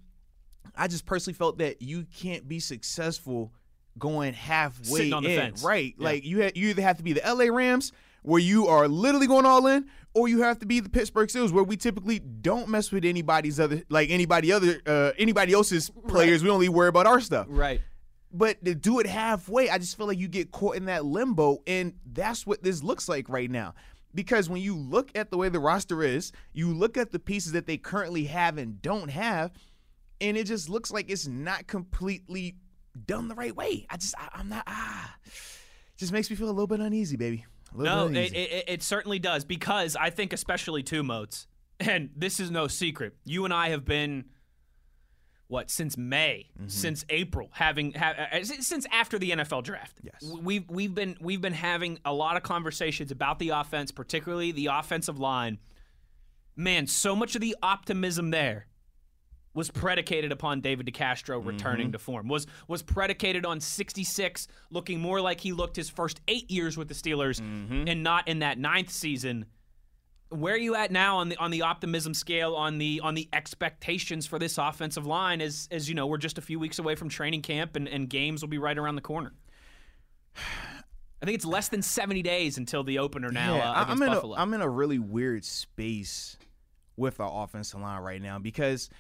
I 0.77 0.89
just 0.89 1.07
personally 1.07 1.35
felt 1.35 1.59
that 1.59 1.83
you 1.83 2.07
can't 2.17 2.47
be 2.49 2.59
successful 2.61 3.53
going 3.99 4.35
halfway 4.35 4.85
Sitting 4.99 5.13
on 5.13 5.23
the 5.23 5.31
in, 5.31 5.39
fence. 5.39 5.63
right? 5.63 5.95
Yeah. 5.99 6.05
Like 6.05 6.25
you 6.25 6.43
ha- 6.43 6.53
you 6.55 6.69
either 6.69 6.83
have 6.83 6.97
to 6.99 7.05
be 7.05 7.13
the 7.13 7.23
LA 7.25 7.45
Rams 7.55 7.93
where 8.23 8.41
you 8.41 8.67
are 8.67 8.89
literally 8.89 9.27
going 9.27 9.45
all 9.47 9.67
in, 9.67 9.87
or 10.15 10.29
you 10.29 10.43
have 10.43 10.59
to 10.61 10.67
be 10.67 10.81
the 10.81 10.89
Pittsburgh 10.89 11.29
Steelers 11.29 11.53
where 11.53 11.63
we 11.63 11.77
typically 11.77 12.19
don't 12.19 12.69
mess 12.69 12.91
with 12.91 13.05
anybody's 13.05 13.61
other 13.61 13.83
like 13.91 14.11
anybody 14.11 14.51
other 14.53 14.81
uh, 14.87 15.13
anybody 15.19 15.53
else's 15.53 15.91
players. 16.09 16.43
We 16.43 16.51
only 16.51 16.69
worry 16.69 16.89
about 16.89 17.07
our 17.07 17.21
stuff. 17.21 17.47
right. 17.49 17.81
But 18.37 18.65
to 18.65 18.75
do 18.75 18.99
it 18.99 19.07
halfway, 19.07 19.71
I 19.71 19.79
just 19.79 19.97
feel 19.97 20.09
like 20.09 20.19
you 20.19 20.27
get 20.27 20.51
caught 20.51 20.75
in 20.75 20.87
that 20.87 21.05
limbo, 21.05 21.63
and 21.69 21.93
that's 22.05 22.45
what 22.45 22.65
this 22.65 22.83
looks 22.83 23.09
like 23.09 23.29
right 23.29 23.49
now. 23.49 23.75
Because 24.15 24.49
when 24.49 24.63
you 24.63 24.77
look 24.77 25.11
at 25.17 25.31
the 25.31 25.37
way 25.37 25.49
the 25.49 25.59
roster 25.59 26.03
is, 26.03 26.31
you 26.53 26.73
look 26.73 26.97
at 26.97 27.11
the 27.11 27.19
pieces 27.19 27.53
that 27.53 27.67
they 27.67 27.77
currently 27.77 28.25
have 28.25 28.59
and 28.59 28.81
don't 28.81 29.11
have, 29.11 29.51
and 30.21 30.37
it 30.37 30.45
just 30.45 30.69
looks 30.69 30.91
like 30.93 31.11
it's 31.11 31.27
not 31.27 31.67
completely 31.67 32.57
done 33.07 33.27
the 33.29 33.35
right 33.35 33.55
way. 33.55 33.87
I 33.91 33.97
just, 33.97 34.15
I, 34.17 34.29
I'm 34.35 34.49
not, 34.49 34.63
ah, 34.69 35.17
just 35.97 36.13
makes 36.13 36.31
me 36.31 36.37
feel 36.37 36.47
a 36.47 36.53
little 36.53 36.69
bit 36.69 36.81
uneasy, 36.81 37.17
baby. 37.17 37.45
A 37.75 37.77
little 37.77 38.09
No, 38.09 38.13
bit 38.13 38.33
it, 38.33 38.37
it, 38.37 38.65
it 38.69 38.83
certainly 38.83 39.19
does 39.19 39.45
because 39.45 39.97
I 39.97 40.11
think 40.11 40.33
especially 40.33 40.85
two 40.85 41.03
modes, 41.03 41.49
and 41.81 42.11
this 42.15 42.39
is 42.39 42.53
no 42.53 42.69
secret. 42.69 43.15
You 43.25 43.45
and 43.45 43.53
I 43.53 43.71
have 43.71 43.85
been 43.85 44.27
what 45.49 45.71
since 45.71 45.97
May, 45.97 46.49
Mm-hmm. 46.59 46.69
since 46.69 47.05
April, 47.11 47.49
having 47.53 47.93
ha, 47.95 48.15
uh, 48.33 48.45
since 48.45 48.87
after 48.91 49.19
the 49.19 49.31
NFL 49.33 49.63
draft. 49.65 49.99
Yes. 50.03 50.23
we've 50.43 50.69
we've 50.71 50.95
been 50.95 51.17
we've 51.21 51.41
been 51.41 51.53
having 51.53 51.99
a 52.05 52.13
lot 52.13 52.37
of 52.37 52.43
conversations 52.43 53.11
about 53.11 53.39
the 53.39 53.51
offense, 53.51 53.91
particularly 53.93 54.53
the 54.53 54.67
offensive 54.67 55.19
line. 55.19 55.59
Man, 56.57 56.87
so 56.87 57.15
much 57.17 57.35
of 57.35 57.41
the 57.41 57.57
optimism 57.63 58.31
there 58.31 58.67
was 59.55 59.71
predicated 59.71 60.33
upon 60.33 60.61
David 60.61 60.87
DeCastro 60.87 61.45
returning 61.45 61.93
to 61.93 61.99
form. 61.99 62.27
Was 62.29 62.47
was 62.67 62.83
predicated 62.83 63.45
on 63.45 63.61
66 63.61 64.49
looking 64.71 65.01
more 65.01 65.21
like 65.21 65.41
he 65.41 65.53
looked 65.53 65.77
his 65.77 65.89
first 65.91 66.21
8 66.27 66.51
years 66.51 66.77
with 66.77 66.89
the 66.89 66.95
Steelers 66.95 67.39
and 67.41 68.03
not 68.03 68.27
in 68.29 68.41
that 68.41 68.59
ninth 68.59 68.91
season. 68.91 69.47
Where 70.31 70.55
are 70.55 70.59
you 70.59 70.75
at 70.75 70.91
now 70.91 71.19
on 71.19 71.29
the 71.29 71.37
on 71.37 71.51
the 71.51 71.63
optimism 71.63 72.15
scale 72.15 72.55
on 72.55 72.79
the 72.79 73.01
on 73.03 73.15
the 73.15 73.29
expectations 73.33 74.27
for 74.27 74.39
this 74.39 74.59
offensive 74.59 75.07
line 75.07 75.41
as 75.41 75.69
as 75.71 75.89
you 75.89 75.95
know 75.95 76.07
we're 76.07 76.19
just 76.19 76.39
a 76.39 76.43
few 76.43 76.59
weeks 76.59 76.79
away 76.79 76.95
from 76.95 77.09
training 77.09 77.43
camp 77.43 77.77
and, 77.77 77.87
and 77.89 78.09
games 78.09 78.43
will 78.43 78.49
be 78.49 78.59
right 78.59 78.77
around 78.77 78.97
the 78.97 79.03
corner. 79.03 79.33
I 80.37 81.27
think 81.27 81.37
it's 81.37 81.47
less 81.47 81.69
than 81.69 81.81
70 81.81 82.21
days 82.21 82.59
until 82.59 82.85
the 82.85 82.99
opener 82.99 83.31
now 83.31 83.57
Yeah, 83.57 83.71
uh, 83.71 83.85
I'm 83.89 84.03
in 84.03 84.09
Buffalo. 84.11 84.35
A, 84.35 84.39
I'm 84.39 84.53
in 84.53 84.61
a 84.61 84.69
really 84.69 84.99
weird 84.99 85.43
space 85.43 86.37
with 86.97 87.19
our 87.19 87.45
offensive 87.45 87.81
line 87.81 88.03
right 88.03 88.21
now 88.21 88.39
because 88.39 88.91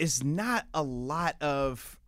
it's 0.00 0.24
not 0.24 0.66
a 0.74 0.82
lot 0.82 1.40
of 1.40 1.99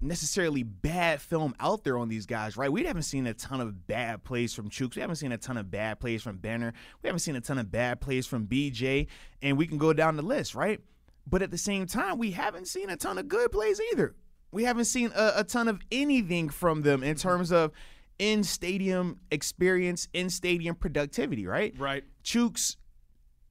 necessarily 0.00 0.62
bad 0.62 1.20
film 1.20 1.54
out 1.58 1.84
there 1.84 1.96
on 1.98 2.08
these 2.08 2.26
guys, 2.26 2.56
right? 2.56 2.70
We 2.70 2.84
haven't 2.84 3.02
seen 3.02 3.26
a 3.26 3.34
ton 3.34 3.60
of 3.60 3.86
bad 3.86 4.24
plays 4.24 4.52
from 4.52 4.68
Chuks. 4.68 4.96
We 4.96 5.00
haven't 5.00 5.16
seen 5.16 5.32
a 5.32 5.38
ton 5.38 5.56
of 5.56 5.70
bad 5.70 6.00
plays 6.00 6.22
from 6.22 6.36
Banner. 6.36 6.72
We 7.02 7.08
haven't 7.08 7.20
seen 7.20 7.36
a 7.36 7.40
ton 7.40 7.58
of 7.58 7.70
bad 7.70 8.00
plays 8.00 8.26
from 8.26 8.46
BJ, 8.46 9.06
and 9.42 9.56
we 9.56 9.66
can 9.66 9.78
go 9.78 9.92
down 9.92 10.16
the 10.16 10.22
list, 10.22 10.54
right? 10.54 10.80
But 11.26 11.42
at 11.42 11.50
the 11.50 11.58
same 11.58 11.86
time, 11.86 12.18
we 12.18 12.32
haven't 12.32 12.68
seen 12.68 12.90
a 12.90 12.96
ton 12.96 13.18
of 13.18 13.28
good 13.28 13.50
plays 13.50 13.80
either. 13.92 14.14
We 14.52 14.64
haven't 14.64 14.84
seen 14.84 15.12
a, 15.14 15.32
a 15.36 15.44
ton 15.44 15.66
of 15.68 15.80
anything 15.90 16.48
from 16.50 16.82
them 16.82 17.02
in 17.02 17.16
terms 17.16 17.50
of 17.50 17.72
in 18.18 18.44
stadium 18.44 19.20
experience, 19.30 20.08
in 20.12 20.30
stadium 20.30 20.74
productivity, 20.74 21.46
right? 21.46 21.74
right. 21.78 22.04
Chuks 22.22 22.76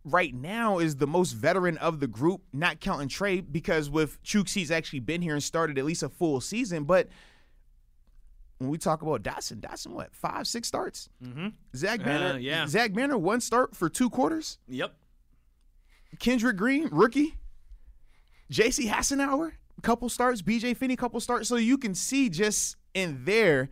right 0.06 0.34
now 0.34 0.78
is 0.80 0.96
the 0.96 1.08
most 1.08 1.34
veteran 1.34 1.78
of 1.80 2.00
the 2.00 2.08
group, 2.08 2.42
not 2.54 2.80
counting 2.80 3.10
Trai, 3.10 3.44
because 3.52 3.90
with 3.90 4.22
Chuks, 4.24 4.54
he's 4.54 4.72
actually 4.72 5.00
been 5.00 5.22
here 5.22 5.34
and 5.34 5.44
started 5.44 5.78
at 5.78 5.84
least 5.84 6.04
a 6.04 6.10
full 6.10 6.40
season. 6.40 6.84
But 6.84 7.10
when 8.60 8.70
we 8.70 8.78
talk 8.78 9.02
about 9.02 9.24
Dotson, 9.24 9.60
Dotson, 9.60 9.88
what, 9.88 10.16
five, 10.16 10.48
six 10.48 10.68
starts? 10.68 11.10
Mm-hmm. 11.24 11.48
Zach 11.76 12.04
Banner, 12.04 12.40
yeah. 12.40 12.68
Zach 12.68 12.94
Banner, 12.94 13.18
one 13.18 13.42
start 13.42 13.76
for 13.76 13.90
two 13.90 14.10
quarters. 14.10 14.60
Yep. 14.68 14.96
Kendrick 16.20 16.56
Green, 16.56 16.88
rookie. 16.92 17.36
J.C. 18.50 18.88
Hassenauer, 18.88 19.54
couple 19.82 20.08
starts. 20.08 20.42
B.J. 20.44 20.76
Finney, 20.76 20.96
couple 20.96 21.20
starts. 21.20 21.50
So 21.50 21.56
you 21.56 21.78
can 21.78 21.96
see 21.96 22.30
just 22.30 22.78
in 22.94 23.26
there, 23.26 23.70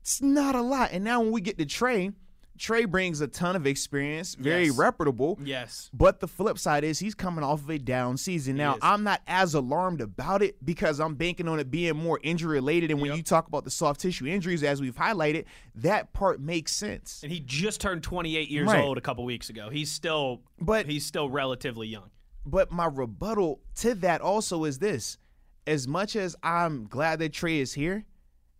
it's 0.00 0.22
not 0.22 0.54
a 0.54 0.62
lot. 0.62 0.90
And 0.92 1.04
now 1.04 1.20
when 1.20 1.30
we 1.30 1.42
get 1.42 1.58
to 1.58 1.66
Trai, 1.66 2.14
Trai 2.62 2.88
brings 2.88 3.20
a 3.20 3.26
ton 3.26 3.56
of 3.56 3.66
experience, 3.66 4.36
very 4.36 4.66
Yes. 4.66 4.76
reputable. 4.78 5.36
Yes. 5.42 5.90
But 5.92 6.20
the 6.20 6.28
flip 6.28 6.60
side 6.60 6.84
is 6.84 7.00
he's 7.00 7.14
coming 7.16 7.42
off 7.42 7.60
of 7.62 7.70
a 7.70 7.76
down 7.78 8.16
season. 8.16 8.56
Now. 8.56 8.78
I'm 8.80 9.02
not 9.02 9.20
as 9.26 9.54
alarmed 9.54 10.00
about 10.00 10.42
it 10.42 10.64
because 10.64 11.00
I'm 11.00 11.16
banking 11.16 11.48
on 11.48 11.58
it 11.58 11.72
being 11.72 11.96
more 11.96 12.20
injury 12.22 12.52
related. 12.54 12.92
And 12.92 13.00
when 13.00 13.08
Yep. 13.10 13.16
you 13.16 13.22
talk 13.24 13.48
about 13.48 13.64
the 13.64 13.70
soft 13.72 14.00
tissue 14.00 14.26
injuries, 14.26 14.62
as 14.62 14.80
we've 14.80 14.94
highlighted, 14.94 15.46
that 15.74 16.12
part 16.12 16.40
makes 16.40 16.72
sense. 16.72 17.20
And 17.24 17.32
he 17.32 17.40
just 17.40 17.80
turned 17.80 18.04
28 18.04 18.48
years 18.48 18.68
Right. 18.68 18.84
old 18.84 18.96
a 18.96 19.00
couple 19.00 19.24
weeks 19.24 19.50
ago. 19.50 19.68
He's 19.68 19.90
still 19.90 20.42
But- 20.60 20.86
he's 20.86 21.04
still 21.04 21.28
relatively 21.28 21.88
young. 21.88 22.10
But 22.46 22.70
my 22.70 22.86
rebuttal 22.86 23.60
to 23.78 23.92
that 23.96 24.20
also 24.20 24.62
is 24.64 24.78
this: 24.78 25.18
as 25.66 25.88
much 25.88 26.14
as 26.14 26.36
I'm 26.44 26.86
glad 26.86 27.18
that 27.18 27.32
Trai 27.32 27.58
is 27.58 27.72
here, 27.74 28.04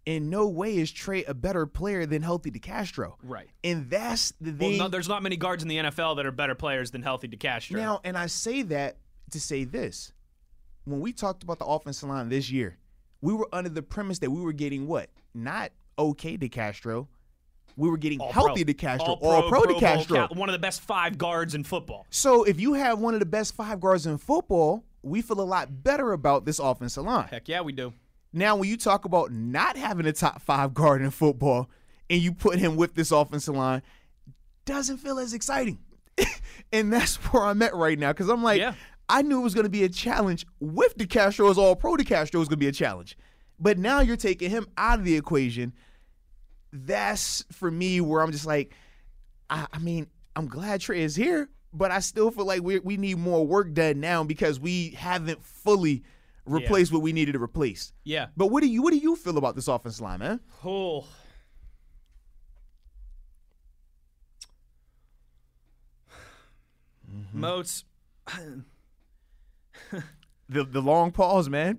in 0.04 0.30
no 0.30 0.48
way 0.48 0.76
is 0.76 0.90
Trai 0.92 1.28
a 1.28 1.34
better 1.34 1.66
player 1.66 2.06
than 2.06 2.22
Healthy 2.22 2.50
DeCastro. 2.50 3.14
Right. 3.22 3.48
And 3.62 3.88
that's 3.88 4.32
the 4.40 4.50
Well, 4.50 4.58
thing. 4.58 4.78
no, 4.78 4.88
there's 4.88 5.08
not 5.08 5.22
many 5.22 5.36
guards 5.36 5.62
in 5.62 5.68
the 5.68 5.76
NFL 5.78 6.16
that 6.16 6.26
are 6.26 6.32
better 6.32 6.54
players 6.54 6.90
than 6.90 7.02
Healthy 7.02 7.28
DeCastro. 7.28 7.76
now, 7.76 8.00
and 8.04 8.16
I 8.18 8.26
say 8.26 8.62
that 8.62 8.96
to 9.30 9.40
say 9.40 9.64
this: 9.64 10.12
when 10.84 11.00
we 11.00 11.12
talked 11.12 11.42
about 11.42 11.58
the 11.58 11.66
offensive 11.66 12.08
line 12.08 12.28
this 12.28 12.50
year, 12.50 12.76
we 13.20 13.32
were 13.32 13.48
under 13.52 13.70
the 13.70 13.82
premise 13.82 14.18
that 14.20 14.30
we 14.30 14.40
were 14.40 14.52
getting 14.52 14.86
what? 14.88 15.08
Not 15.34 15.70
okay 15.98 16.36
DeCastro. 16.36 17.06
We 17.76 17.88
were 17.88 17.96
getting 17.96 18.20
All 18.20 18.30
healthy 18.32 18.64
pro. 18.64 18.74
DeCastro, 18.74 19.00
All 19.00 19.18
all 19.22 19.48
pro, 19.48 19.62
Pro 19.62 19.72
Bowl 19.72 19.80
DeCastro. 19.80 20.28
ca- 20.28 20.34
one 20.34 20.48
of 20.48 20.52
the 20.52 20.58
best 20.58 20.82
five 20.82 21.16
guards 21.16 21.54
in 21.54 21.64
football. 21.64 22.06
So 22.10 22.42
if 22.44 22.60
you 22.60 22.74
have 22.74 22.98
one 22.98 23.14
of 23.14 23.20
the 23.20 23.24
best 23.26 23.54
five 23.54 23.80
guards 23.80 24.04
in 24.04 24.18
football, 24.18 24.84
we 25.02 25.22
feel 25.22 25.40
a 25.40 25.42
lot 25.42 25.82
better 25.82 26.12
about 26.12 26.44
this 26.44 26.58
offensive 26.58 27.04
line. 27.04 27.28
Heck 27.28 27.48
yeah, 27.48 27.62
we 27.62 27.72
do. 27.72 27.94
Now, 28.33 28.57
when 28.57 28.68
you 28.68 28.77
talk 28.77 29.05
about 29.05 29.31
not 29.31 29.77
having 29.77 30.07
a 30.07 30.12
top 30.12 30.40
five 30.42 30.73
guard 30.75 31.03
in 31.03 31.11
football 31.11 31.68
and 32.09 32.21
you 32.21 32.33
put 32.33 32.59
him 32.59 32.77
with 32.77 32.95
this 32.95 33.11
offensive 33.11 33.55
line, 33.55 33.83
doesn't 34.64 34.99
feel 34.99 35.18
as 35.18 35.35
exciting. 35.35 35.79
and 36.73 36.92
that's 36.92 37.16
where 37.16 37.45
I'm 37.45 37.61
at 37.62 37.75
right 37.75 37.99
now 37.99 38.12
because 38.12 38.29
I'm 38.29 38.42
like, 38.42 38.59
Yeah. 38.59 38.75
I 39.09 39.21
knew 39.21 39.40
it 39.40 39.42
was 39.42 39.55
going 39.55 39.64
to 39.66 39.71
be 39.71 39.85
a 39.85 39.88
challenge 39.88 40.47
with 40.59 40.97
DeCastro 40.97 41.51
as 41.51 41.59
all 41.59 41.77
pro 41.77 41.97
DeCastro 41.97 42.38
was 42.38 42.49
going 42.49 42.57
to 42.57 42.57
be 42.57 42.68
a 42.68 42.73
challenge. 42.73 43.18
But 43.59 43.77
now 43.79 44.01
you're 44.01 44.16
taking 44.16 44.49
him 44.49 44.66
out 44.79 44.99
of 44.99 45.05
the 45.05 45.16
equation. 45.16 45.75
That's 46.73 47.45
for 47.53 47.71
me 47.71 48.01
where 48.01 48.23
I'm 48.23 48.33
just 48.33 48.47
like, 48.47 48.75
I, 49.51 49.66
I 49.73 49.79
mean, 49.79 50.07
I'm 50.35 50.47
glad 50.47 50.81
Trai 50.81 50.97
is 50.99 51.14
here, 51.14 51.51
but 51.75 51.90
I 51.90 51.99
still 51.99 52.31
feel 52.31 52.47
like 52.47 52.62
we 52.62 52.79
we 52.79 52.97
need 52.97 53.18
more 53.18 53.47
work 53.47 53.75
done 53.75 54.01
now 54.01 54.25
because 54.25 54.59
we 54.59 54.90
haven't 54.90 55.45
fully 55.45 56.03
replaced 56.44 56.92
what 56.92 57.02
we 57.02 57.12
needed 57.12 57.33
to 57.33 57.42
replace. 57.42 57.92
Yeah. 58.05 58.26
But 58.37 58.48
what 58.48 58.62
do 58.62 58.68
you 58.68 58.83
what 58.83 58.92
do 58.92 58.98
you 58.98 59.16
feel 59.16 59.38
about 59.38 59.55
this 59.57 59.68
offense 59.68 60.00
line, 60.00 60.20
man? 60.20 60.40
Oh. 60.64 61.07
Mm-hmm. 67.11 67.40
Moats. 67.40 67.85
The 70.48 70.64
the 70.64 70.81
long 70.81 71.12
pause, 71.12 71.48
man. 71.48 71.78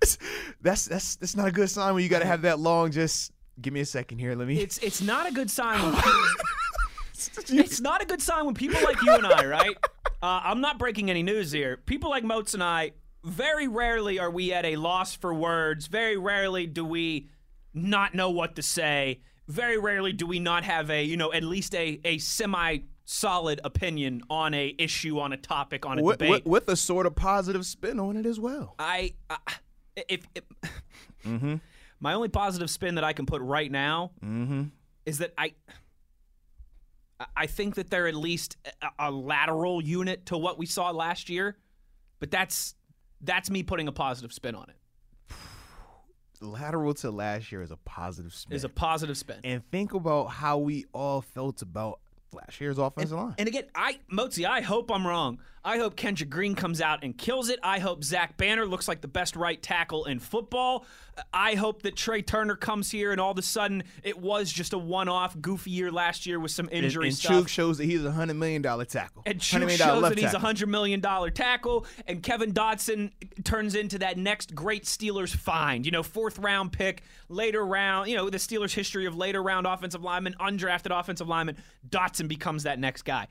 that's 0.60 0.86
that's 0.86 1.16
that's 1.16 1.36
not 1.36 1.48
a 1.48 1.52
good 1.52 1.68
sign 1.68 1.94
when 1.94 2.02
you 2.02 2.08
got 2.08 2.20
to 2.20 2.26
have 2.26 2.42
that 2.42 2.58
long. 2.58 2.90
Just 2.92 3.32
give 3.60 3.72
me 3.72 3.80
a 3.80 3.84
second 3.84 4.18
here. 4.18 4.34
Let 4.34 4.46
me. 4.46 4.58
It's 4.58 4.78
it's 4.78 5.02
not 5.02 5.28
a 5.28 5.32
good 5.32 5.50
sign. 5.50 5.80
When 5.82 5.94
it's 7.58 7.80
not 7.80 8.02
a 8.02 8.06
good 8.06 8.22
sign 8.22 8.44
when 8.46 8.54
people 8.54 8.80
like 8.82 9.00
you 9.02 9.12
and 9.12 9.26
I, 9.26 9.46
right? 9.46 9.76
Uh, 10.22 10.40
I'm 10.44 10.60
not 10.60 10.78
breaking 10.78 11.10
any 11.10 11.24
news 11.24 11.50
here. 11.50 11.78
People 11.78 12.08
like 12.08 12.22
Moats 12.22 12.54
and 12.54 12.62
I, 12.62 12.92
very 13.24 13.68
rarely 13.68 14.18
are 14.18 14.30
we 14.30 14.52
at 14.52 14.64
a 14.64 14.76
loss 14.76 15.14
for 15.14 15.32
words. 15.32 15.86
Very 15.86 16.16
rarely 16.16 16.66
do 16.66 16.84
we 16.84 17.28
not 17.74 18.14
know 18.14 18.30
what 18.30 18.56
to 18.56 18.62
say. 18.62 19.20
Very 19.48 19.78
rarely 19.78 20.12
do 20.12 20.26
we 20.26 20.38
not 20.38 20.64
have 20.64 20.90
a, 20.90 21.04
you 21.04 21.16
know, 21.16 21.32
at 21.32 21.42
least 21.42 21.74
a, 21.74 22.00
a 22.04 22.18
semi 22.18 22.78
solid 23.04 23.60
opinion 23.64 24.22
on 24.30 24.54
a 24.54 24.74
issue, 24.78 25.18
on 25.18 25.32
a 25.32 25.36
topic, 25.36 25.84
on 25.84 25.98
a 25.98 26.02
with, 26.02 26.18
debate. 26.18 26.46
with, 26.46 26.68
a 26.68 26.76
sort 26.76 27.04
of 27.06 27.14
positive 27.16 27.66
spin 27.66 27.98
on 27.98 28.16
it 28.16 28.24
as 28.26 28.38
well. 28.38 28.74
I, 28.78 29.14
I 29.28 29.36
if, 30.08 30.26
if 30.34 30.44
Mm-hmm. 31.24 31.56
my 32.00 32.14
only 32.14 32.28
positive 32.28 32.68
spin 32.68 32.96
that 32.96 33.04
I 33.04 33.12
can 33.12 33.26
put 33.26 33.42
right 33.42 33.70
now 33.70 34.10
Mm-hmm. 34.24 34.64
is 35.06 35.18
that 35.18 35.32
I 35.38 35.52
I 37.36 37.46
think 37.46 37.76
that 37.76 37.90
they're 37.90 38.08
at 38.08 38.14
least 38.16 38.56
a, 38.82 38.88
a 39.08 39.10
lateral 39.12 39.80
unit 39.80 40.26
to 40.26 40.36
what 40.38 40.58
we 40.58 40.66
saw 40.66 40.90
last 40.90 41.28
year, 41.28 41.56
but 42.18 42.32
that's 42.32 42.74
that's 43.22 43.50
me 43.50 43.62
putting 43.62 43.88
a 43.88 43.92
positive 43.92 44.32
spin 44.32 44.54
on 44.54 44.66
it. 44.68 44.76
Lateral 46.40 46.92
to 46.94 47.10
last 47.10 47.52
year 47.52 47.62
is 47.62 47.70
a 47.70 47.76
positive 47.76 48.34
spin. 48.34 48.56
Is 48.56 48.64
a 48.64 48.68
positive 48.68 49.16
spin. 49.16 49.38
and 49.44 49.62
think 49.70 49.94
about 49.94 50.26
how 50.26 50.58
we 50.58 50.86
all 50.92 51.20
felt 51.20 51.62
about 51.62 52.00
last 52.32 52.60
year's 52.60 52.78
offensive 52.78 53.16
line. 53.16 53.34
And 53.38 53.46
again, 53.46 53.64
I 53.74 53.98
Motzi, 54.12 54.44
I 54.44 54.60
hope 54.60 54.90
I'm 54.90 55.06
wrong. 55.06 55.38
I 55.64 55.78
hope 55.78 55.94
Kendrick 55.94 56.28
Green 56.28 56.54
comes 56.54 56.80
out 56.80 57.04
and 57.04 57.16
kills 57.16 57.48
it. 57.48 57.60
I 57.62 57.78
hope 57.78 58.02
Zach 58.02 58.36
Banner 58.36 58.66
looks 58.66 58.88
like 58.88 59.00
the 59.00 59.08
best 59.08 59.36
right 59.36 59.62
tackle 59.62 60.06
in 60.06 60.18
football. 60.18 60.84
I 61.32 61.54
hope 61.54 61.82
that 61.82 61.94
Trai 61.94 62.26
Turner 62.26 62.56
comes 62.56 62.90
here 62.90 63.12
and 63.12 63.20
all 63.20 63.30
of 63.30 63.38
a 63.38 63.42
sudden 63.42 63.84
it 64.02 64.18
was 64.18 64.50
just 64.50 64.72
a 64.72 64.78
one-off 64.78 65.40
goofy 65.40 65.70
year 65.70 65.92
last 65.92 66.26
year 66.26 66.40
with 66.40 66.50
some 66.50 66.68
and, 66.72 66.84
injury 66.84 67.08
and 67.08 67.16
stuff. 67.16 67.32
Chuk 67.32 67.48
shows 67.48 67.78
that 67.78 67.84
he's 67.84 68.04
a 68.04 68.10
hundred 68.10 68.34
million 68.34 68.62
dollar 68.62 68.84
tackle. 68.84 69.22
And 69.24 69.38
$100 69.38 69.60
Chuk 69.60 69.70
shows 69.70 70.02
that 70.02 70.18
he's 70.18 70.34
a 70.34 70.38
hundred 70.38 70.68
million 70.68 71.00
dollar 71.00 71.30
tackle, 71.30 71.86
and 72.06 72.22
Kevin 72.22 72.52
Dotson 72.52 73.12
turns 73.44 73.74
into 73.74 73.98
that 73.98 74.18
next 74.18 74.54
great 74.54 74.84
Steelers 74.84 75.34
find. 75.34 75.84
You 75.86 75.92
know, 75.92 76.02
fourth 76.02 76.38
round 76.38 76.72
pick, 76.72 77.02
later 77.28 77.64
round. 77.64 78.08
You 78.08 78.16
know, 78.16 78.30
the 78.30 78.38
Steelers' 78.38 78.72
history 78.72 79.06
of 79.06 79.16
later 79.16 79.42
round 79.42 79.66
offensive 79.66 80.02
lineman, 80.02 80.34
undrafted 80.40 80.98
offensive 80.98 81.28
lineman. 81.28 81.56
Dotson 81.88 82.26
becomes 82.26 82.64
that 82.64 82.78
next 82.78 83.02
guy. 83.02 83.28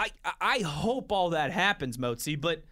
I 0.00 0.32
I- 0.40 0.60
hope 0.60 1.12
all 1.12 1.30
that 1.30 1.52
happens, 1.52 1.96
Motzi, 1.98 2.40
but 2.40 2.62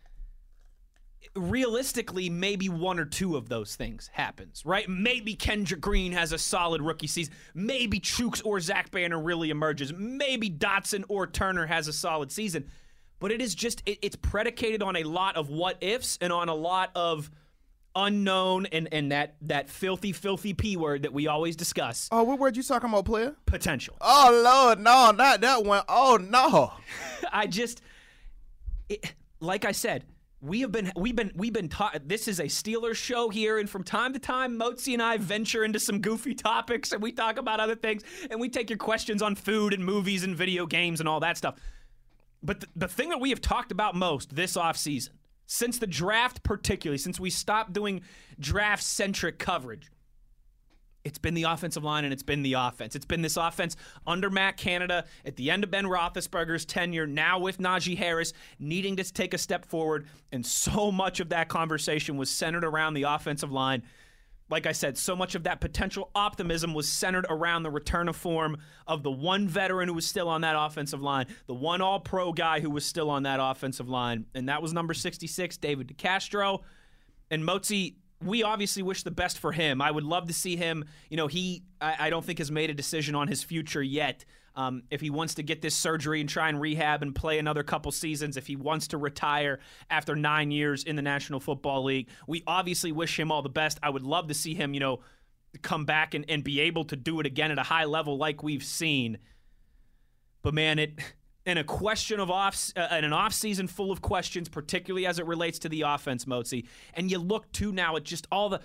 realistically, 1.35 2.31
maybe 2.31 2.69
one 2.69 2.99
or 2.99 3.05
two 3.05 3.37
of 3.37 3.49
those 3.49 3.77
things 3.77 4.09
happens, 4.13 4.65
right? 4.65 4.89
Maybe 4.89 5.35
Kendrick 5.35 5.81
Green 5.81 6.13
has 6.13 6.33
a 6.33 6.39
solid 6.39 6.81
rookie 6.81 7.07
season. 7.07 7.35
Maybe 7.55 8.01
Chuks 8.01 8.41
or 8.45 8.61
Zach 8.61 8.91
Banner 8.91 9.21
really 9.21 9.51
emerges. 9.51 9.93
Maybe 9.93 10.49
Dotson 10.49 11.05
or 11.09 11.27
Turner 11.27 11.67
has 11.67 11.89
a 11.89 11.93
solid 11.93 12.31
season. 12.33 12.71
But 13.21 13.33
it 13.33 13.41
is 13.43 13.55
just 13.55 13.83
it, 13.85 13.99
it's 14.01 14.17
predicated 14.17 14.83
on 14.83 14.97
a 14.97 15.03
lot 15.05 15.37
of 15.37 15.49
what 15.49 15.77
ifs 15.83 16.19
and 16.21 16.33
on 16.33 16.49
a 16.49 16.55
lot 16.55 16.91
of 16.95 17.31
unknown 18.07 18.67
and 18.67 18.89
and 18.93 19.11
that 19.13 19.35
that 19.43 19.69
filthy 19.69 20.13
filthy 20.13 20.55
p 20.55 20.77
word 20.77 21.03
that 21.03 21.13
we 21.13 21.27
always 21.27 21.57
discuss 21.57 22.09
Oh, 22.13 22.23
what 22.23 22.39
word 22.39 22.57
you 22.57 22.63
talking 22.63 22.89
about, 22.89 23.05
player? 23.05 23.35
potential. 23.47 23.97
Oh 24.01 24.41
Lord, 24.45 24.79
no, 24.79 25.11
not 25.11 25.41
that 25.41 25.65
one. 25.65 25.83
Oh 25.89 26.19
no. 26.21 26.73
I 27.33 27.47
just, 27.47 27.83
it, 28.89 29.15
like 29.41 29.65
I 29.65 29.73
said, 29.73 30.05
we 30.41 30.61
have 30.61 30.71
been 30.73 30.93
we've 30.97 31.17
been 31.17 31.33
we've 31.35 31.53
been 31.53 31.69
taught. 31.69 32.09
This 32.09 32.29
is 32.29 32.39
a 32.39 32.45
Steelers 32.45 32.95
show 32.95 33.29
here, 33.29 33.59
and 33.59 33.69
from 33.69 33.83
time 33.83 34.13
to 34.13 34.19
time, 34.21 34.59
Motzi 34.59 34.93
and 34.93 35.03
I 35.03 35.17
venture 35.17 35.65
into 35.65 35.81
some 35.81 36.01
goofy 36.01 36.35
topics, 36.35 36.93
and 36.93 37.03
we 37.03 37.11
talk 37.13 37.39
about 37.39 37.59
other 37.59 37.75
things, 37.75 38.03
and 38.31 38.39
we 38.41 38.49
take 38.49 38.71
your 38.71 38.79
questions 38.79 39.21
on 39.21 39.35
food 39.35 39.75
and 39.75 39.85
movies 39.85 40.23
and 40.25 40.37
video 40.37 40.65
games 40.67 41.01
and 41.01 41.09
all 41.09 41.21
that 41.21 41.37
stuff. 41.37 41.57
But 42.43 42.61
the, 42.61 42.67
the 42.77 42.89
thing 42.89 43.09
that 43.09 43.21
we 43.21 43.31
have 43.31 43.41
talked 43.41 43.73
about 43.73 43.97
most 43.97 44.33
this 44.35 44.57
offseason, 44.57 45.11
since 45.49 45.79
the 45.79 45.87
draft, 45.87 46.43
particularly 46.43 46.99
since 46.99 47.19
we 47.19 47.31
stopped 47.31 47.73
doing 47.73 48.03
draft 48.39 48.83
centric 48.83 49.39
coverage, 49.39 49.91
it's 51.05 51.19
been 51.19 51.33
the 51.33 51.45
offensive 51.45 51.83
line 51.83 52.05
and 52.05 52.13
it's 52.13 52.23
been 52.23 52.43
the 52.43 52.53
offense. 52.53 52.95
It's 52.95 53.07
been 53.07 53.23
this 53.23 53.39
offense 53.39 53.75
under 54.07 54.29
Matt 54.29 54.59
Canada 54.59 55.07
at 55.25 55.37
the 55.37 55.51
end 55.51 55.65
of 55.65 55.71
Ben 55.71 55.87
Roethlisberger's 55.87 56.67
tenure, 56.67 57.07
now 57.07 57.39
with 57.39 57.59
Najee 57.59 57.97
Harris 57.97 58.35
needing 58.59 58.97
to 58.97 59.13
take 59.13 59.33
a 59.33 59.39
step 59.39 59.65
forward. 59.65 60.07
And 60.33 60.45
so 60.45 60.93
much 60.93 61.19
of 61.19 61.31
that 61.31 61.49
conversation 61.49 62.19
was 62.19 62.29
centered 62.29 62.65
around 62.65 62.93
the 62.93 63.05
offensive 63.05 63.51
line. 63.51 63.83
Like 64.51 64.67
I 64.67 64.73
said, 64.73 64.97
so 64.97 65.15
much 65.15 65.35
of 65.35 65.45
that 65.45 65.61
potential 65.61 66.11
optimism 66.15 66.73
was 66.73 66.89
centered 66.89 67.27
around 67.29 67.63
the 67.63 67.71
return 67.71 68.09
of 68.09 68.17
form 68.17 68.59
of 68.87 69.03
the 69.03 69.11
one 69.11 69.47
veteran 69.47 69.89
who 69.89 69.95
was 69.95 70.07
still 70.07 70.29
on 70.29 70.41
that 70.41 70.57
offensive 70.59 71.03
line, 71.03 71.27
the 71.47 71.55
one 71.55 71.81
all 71.81 72.01
pro 72.01 72.33
guy 72.33 72.61
who 72.61 72.71
was 72.71 72.85
still 72.85 73.11
on 73.11 73.25
that 73.25 73.41
offensive 73.43 73.89
line. 73.89 74.27
And 74.35 74.49
that 74.49 74.63
was 74.63 74.73
number 74.73 74.95
66, 74.95 75.57
David 75.59 75.89
DeCastro. 75.89 76.63
And 77.31 77.43
Motzi, 77.43 77.97
we 78.25 78.43
obviously 78.43 78.83
wish 78.83 79.03
the 79.03 79.11
best 79.11 79.39
for 79.39 79.53
him. 79.53 79.81
I 79.81 79.91
would 79.91 80.05
love 80.05 80.27
to 80.29 80.33
see 80.33 80.57
him. 80.57 80.85
You 81.11 81.17
know, 81.17 81.27
he 81.27 81.63
I, 81.81 82.07
I 82.07 82.11
don't 82.11 82.25
think 82.25 82.39
has 82.39 82.51
made 82.51 82.71
a 82.71 82.75
decision 82.75 83.15
on 83.15 83.29
his 83.29 83.43
future 83.43 83.83
yet. 83.83 84.25
Um, 84.59 84.83
if 84.91 85.01
he 85.01 85.09
wants 85.09 85.35
to 85.35 85.45
get 85.45 85.63
this 85.63 85.77
surgery 85.77 86.21
and 86.21 86.29
try 86.29 86.49
and 86.49 86.61
rehab 86.61 87.03
and 87.03 87.15
play 87.15 87.39
another 87.39 87.63
couple 87.63 87.93
seasons, 87.93 88.37
if 88.37 88.49
he 88.49 88.57
wants 88.57 88.89
to 88.89 88.99
retire 88.99 89.61
after 89.89 90.17
nine 90.17 90.51
years 90.51 90.83
in 90.83 90.97
the 90.97 91.03
National 91.03 91.39
Football 91.39 91.85
League, 91.85 92.09
we 92.27 92.43
obviously 92.45 92.91
wish 92.91 93.17
him 93.17 93.31
all 93.31 93.41
the 93.41 93.49
best. 93.49 93.79
I 93.85 93.91
would 93.91 94.03
love 94.03 94.27
to 94.27 94.35
see 94.35 94.55
him, 94.55 94.75
you 94.75 94.81
know, 94.81 94.99
come 95.63 95.85
back 95.85 96.13
and, 96.15 96.25
and 96.29 96.43
be 96.43 96.59
able 96.59 96.85
to 96.87 96.97
do 96.97 97.21
it 97.21 97.27
again 97.27 97.53
at 97.53 97.59
a 97.61 97.63
high 97.63 97.85
level 97.85 98.19
like 98.19 98.43
we've 98.43 98.65
seen. 98.65 99.19
But 100.43 100.55
man, 100.55 100.81
it 100.81 100.99
in 101.47 101.57
a 101.57 101.63
question 101.63 102.19
of 102.19 102.29
off 102.29 102.73
uh, 102.77 102.89
in 102.99 103.05
an 103.05 103.13
off 103.13 103.35
season 103.35 103.69
full 103.69 103.93
of 103.93 104.03
questions, 104.03 104.49
particularly 104.49 105.07
as 105.07 105.21
it 105.21 105.27
relates 105.27 105.61
to 105.61 105.69
the 105.69 105.83
offense, 105.83 106.25
Motzi, 106.25 106.67
and 106.95 107.13
you 107.13 107.19
look 107.19 107.53
to 107.53 107.71
now 107.71 107.95
at 107.95 108.03
just 108.03 108.27
all 108.33 108.49
the 108.49 108.61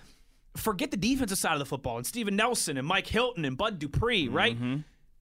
forget 0.56 0.90
the 0.90 0.98
defensive 0.98 1.38
side 1.38 1.54
of 1.54 1.60
the 1.60 1.66
football 1.66 1.98
and 1.98 2.06
Steven 2.06 2.36
Nelson 2.36 2.78
and 2.80 2.88
Mike 2.88 3.08
Hilton 3.08 3.46
and 3.46 3.56
Bud 3.56 3.78
Dupree, 3.78 4.28
right? 4.28 4.58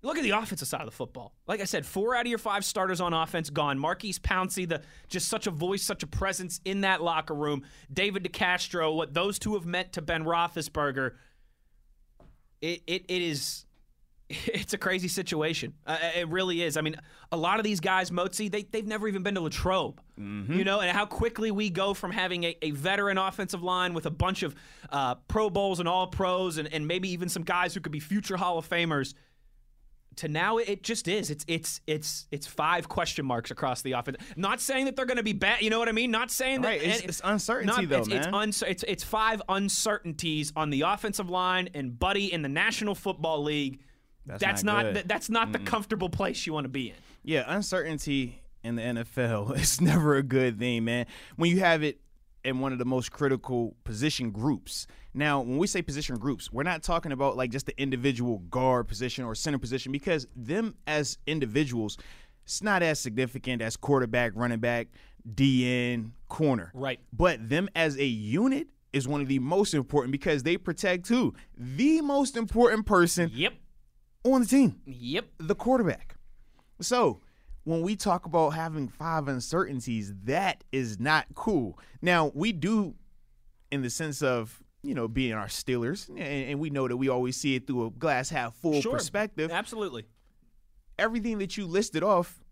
Look 0.04 0.18
at 0.18 0.24
the 0.24 0.30
offensive 0.30 0.66
side 0.66 0.80
of 0.80 0.86
the 0.86 0.92
football. 0.92 1.32
Like 1.46 1.60
I 1.60 1.64
said, 1.64 1.86
four 1.86 2.16
out 2.16 2.22
of 2.22 2.26
your 2.26 2.38
five 2.38 2.64
starters 2.64 3.00
on 3.00 3.12
offense 3.12 3.50
gone. 3.50 3.78
Maurkice 3.78 4.18
Pouncey, 4.18 4.68
the 4.68 4.82
just 5.08 5.28
such 5.28 5.46
a 5.46 5.50
voice, 5.50 5.82
such 5.82 6.02
a 6.02 6.08
presence 6.08 6.60
in 6.64 6.80
that 6.80 7.02
locker 7.02 7.34
room. 7.34 7.62
David 7.92 8.24
DeCastro, 8.24 8.94
what 8.96 9.14
those 9.14 9.38
two 9.38 9.54
have 9.54 9.64
meant 9.64 9.92
to 9.92 10.02
Ben 10.02 10.24
Roethlisberger. 10.24 11.12
It 12.60 12.82
it, 12.86 13.04
it 13.08 13.22
is 13.22 13.64
it's 14.28 14.72
a 14.72 14.78
crazy 14.78 15.08
situation. 15.08 15.74
Uh, 15.86 15.98
it 16.16 16.28
really 16.28 16.62
is. 16.62 16.76
I 16.76 16.80
mean, 16.80 16.96
a 17.30 17.36
lot 17.36 17.58
of 17.58 17.64
these 17.64 17.80
guys, 17.80 18.10
Motzi, 18.10 18.50
they, 18.50 18.62
they've 18.62 18.86
never 18.86 19.06
even 19.06 19.22
been 19.22 19.34
to 19.34 19.40
Latrobe. 19.40 20.00
You 20.56 20.64
know, 20.64 20.80
and 20.80 20.90
how 20.90 21.06
quickly 21.06 21.50
we 21.50 21.70
go 21.70 21.94
from 21.94 22.12
having 22.12 22.44
a, 22.44 22.56
a 22.62 22.70
veteran 22.70 23.18
offensive 23.18 23.62
line 23.62 23.94
with 23.94 24.06
a 24.06 24.10
bunch 24.10 24.42
of 24.42 24.54
uh, 24.90 25.16
Pro 25.28 25.50
Bowls 25.50 25.80
and 25.80 25.88
All 25.88 26.06
Pros 26.06 26.58
and, 26.58 26.72
and 26.72 26.86
maybe 26.86 27.10
even 27.10 27.28
some 27.28 27.42
guys 27.42 27.74
who 27.74 27.80
could 27.80 27.92
be 27.92 28.00
future 28.00 28.36
Hall 28.36 28.58
of 28.58 28.68
Famers 28.68 29.14
to 30.16 30.28
now 30.28 30.58
it 30.58 30.82
just 30.82 31.08
is. 31.08 31.30
It's 31.30 31.44
it's 31.48 31.80
it's 31.86 32.26
it's 32.30 32.46
five 32.46 32.88
question 32.88 33.24
marks 33.26 33.50
across 33.50 33.82
the 33.82 33.92
offense. 33.92 34.16
Not 34.36 34.60
saying 34.60 34.84
that 34.86 34.96
they're 34.96 35.06
going 35.06 35.16
to 35.16 35.22
be 35.22 35.32
bad. 35.32 35.62
You 35.62 35.70
know 35.70 35.78
what 35.78 35.88
I 35.88 35.92
mean? 35.92 36.10
Not 36.10 36.30
saying 36.30 36.62
that. 36.62 36.68
Right, 36.68 36.82
it's- 36.82 37.00
it's 37.00 37.20
uncertainty, 37.24 37.86
though, 37.86 37.98
it's, 37.98 38.08
It's, 38.08 38.26
man. 38.26 38.32
uncer- 38.34 38.68
it's 38.68 38.84
it's 38.86 39.04
five 39.04 39.40
uncertainties 39.48 40.52
on 40.56 40.70
the 40.70 40.82
offensive 40.82 41.28
line 41.30 41.68
and 41.74 41.98
Buddy 41.98 42.32
in 42.32 42.42
the 42.42 42.48
National 42.48 42.94
Football 42.94 43.42
League. 43.42 43.80
That's 44.26 44.62
not, 44.62 44.84
not 44.86 44.92
th- 44.94 45.06
that's 45.06 45.28
not 45.30 45.52
the 45.52 45.58
comfortable 45.58 46.08
place 46.08 46.46
you 46.46 46.52
want 46.52 46.64
to 46.64 46.68
be 46.68 46.90
in. 46.90 46.94
Yeah, 47.24 47.44
uncertainty 47.46 48.40
in 48.62 48.76
the 48.76 48.82
NFL 48.82 49.56
is 49.58 49.80
never 49.80 50.14
a 50.16 50.22
good 50.22 50.58
thing, 50.58 50.84
man. 50.84 51.06
When 51.36 51.50
you 51.50 51.58
have 51.60 51.82
it 51.82 52.00
in 52.44 52.58
one 52.58 52.72
of 52.72 52.78
the 52.78 52.84
most 52.84 53.12
critical 53.12 53.76
position 53.84 54.30
groups. 54.30 54.86
Now, 55.14 55.40
when 55.40 55.58
we 55.58 55.66
say 55.66 55.82
position 55.82 56.16
groups, 56.16 56.52
we're 56.52 56.62
not 56.62 56.82
talking 56.82 57.12
about 57.12 57.36
like 57.36 57.50
just 57.50 57.66
the 57.66 57.80
individual 57.80 58.38
guard 58.50 58.88
position 58.88 59.24
or 59.24 59.34
center 59.34 59.58
position 59.58 59.92
because 59.92 60.26
them 60.34 60.74
as 60.86 61.18
individuals, 61.26 61.98
it's 62.44 62.62
not 62.62 62.82
as 62.82 62.98
significant 62.98 63.62
as 63.62 63.76
quarterback, 63.76 64.32
running 64.34 64.58
back, 64.58 64.88
DN, 65.34 66.12
corner. 66.28 66.72
Right. 66.74 66.98
But 67.12 67.48
them 67.48 67.68
as 67.76 67.96
a 67.96 68.04
unit 68.04 68.68
is 68.92 69.06
one 69.06 69.20
of 69.20 69.28
the 69.28 69.38
most 69.38 69.72
important 69.74 70.12
because 70.12 70.42
they 70.42 70.56
protect 70.56 71.08
who? 71.08 71.34
The 71.56 72.00
most 72.00 72.36
important 72.36 72.86
person 72.86 73.30
Yep. 73.32 73.54
on 74.24 74.40
the 74.42 74.46
team 74.46 74.80
Yep. 74.84 75.26
the 75.38 75.54
quarterback. 75.54 76.16
So 76.80 77.20
when 77.64 77.82
we 77.82 77.96
talk 77.96 78.26
about 78.26 78.50
having 78.50 78.88
five 78.88 79.28
uncertainties, 79.28 80.12
that 80.24 80.64
is 80.72 80.98
not 80.98 81.26
cool. 81.34 81.78
Now 82.00 82.30
we 82.34 82.52
do, 82.52 82.94
in 83.70 83.82
the 83.82 83.90
sense 83.90 84.22
of 84.22 84.60
you 84.82 84.94
know 84.94 85.06
being 85.08 85.32
our 85.32 85.46
Steelers, 85.46 86.08
and, 86.08 86.18
and 86.18 86.60
we 86.60 86.70
know 86.70 86.88
that 86.88 86.96
we 86.96 87.08
always 87.08 87.36
see 87.36 87.54
it 87.54 87.66
through 87.66 87.86
a 87.86 87.90
glass 87.90 88.30
half 88.30 88.54
full 88.56 88.80
Sure. 88.80 88.92
perspective. 88.92 89.50
Absolutely. 89.50 90.06
Everything 90.98 91.38
that 91.38 91.56
you 91.56 91.66
listed 91.66 92.02
off, 92.02 92.42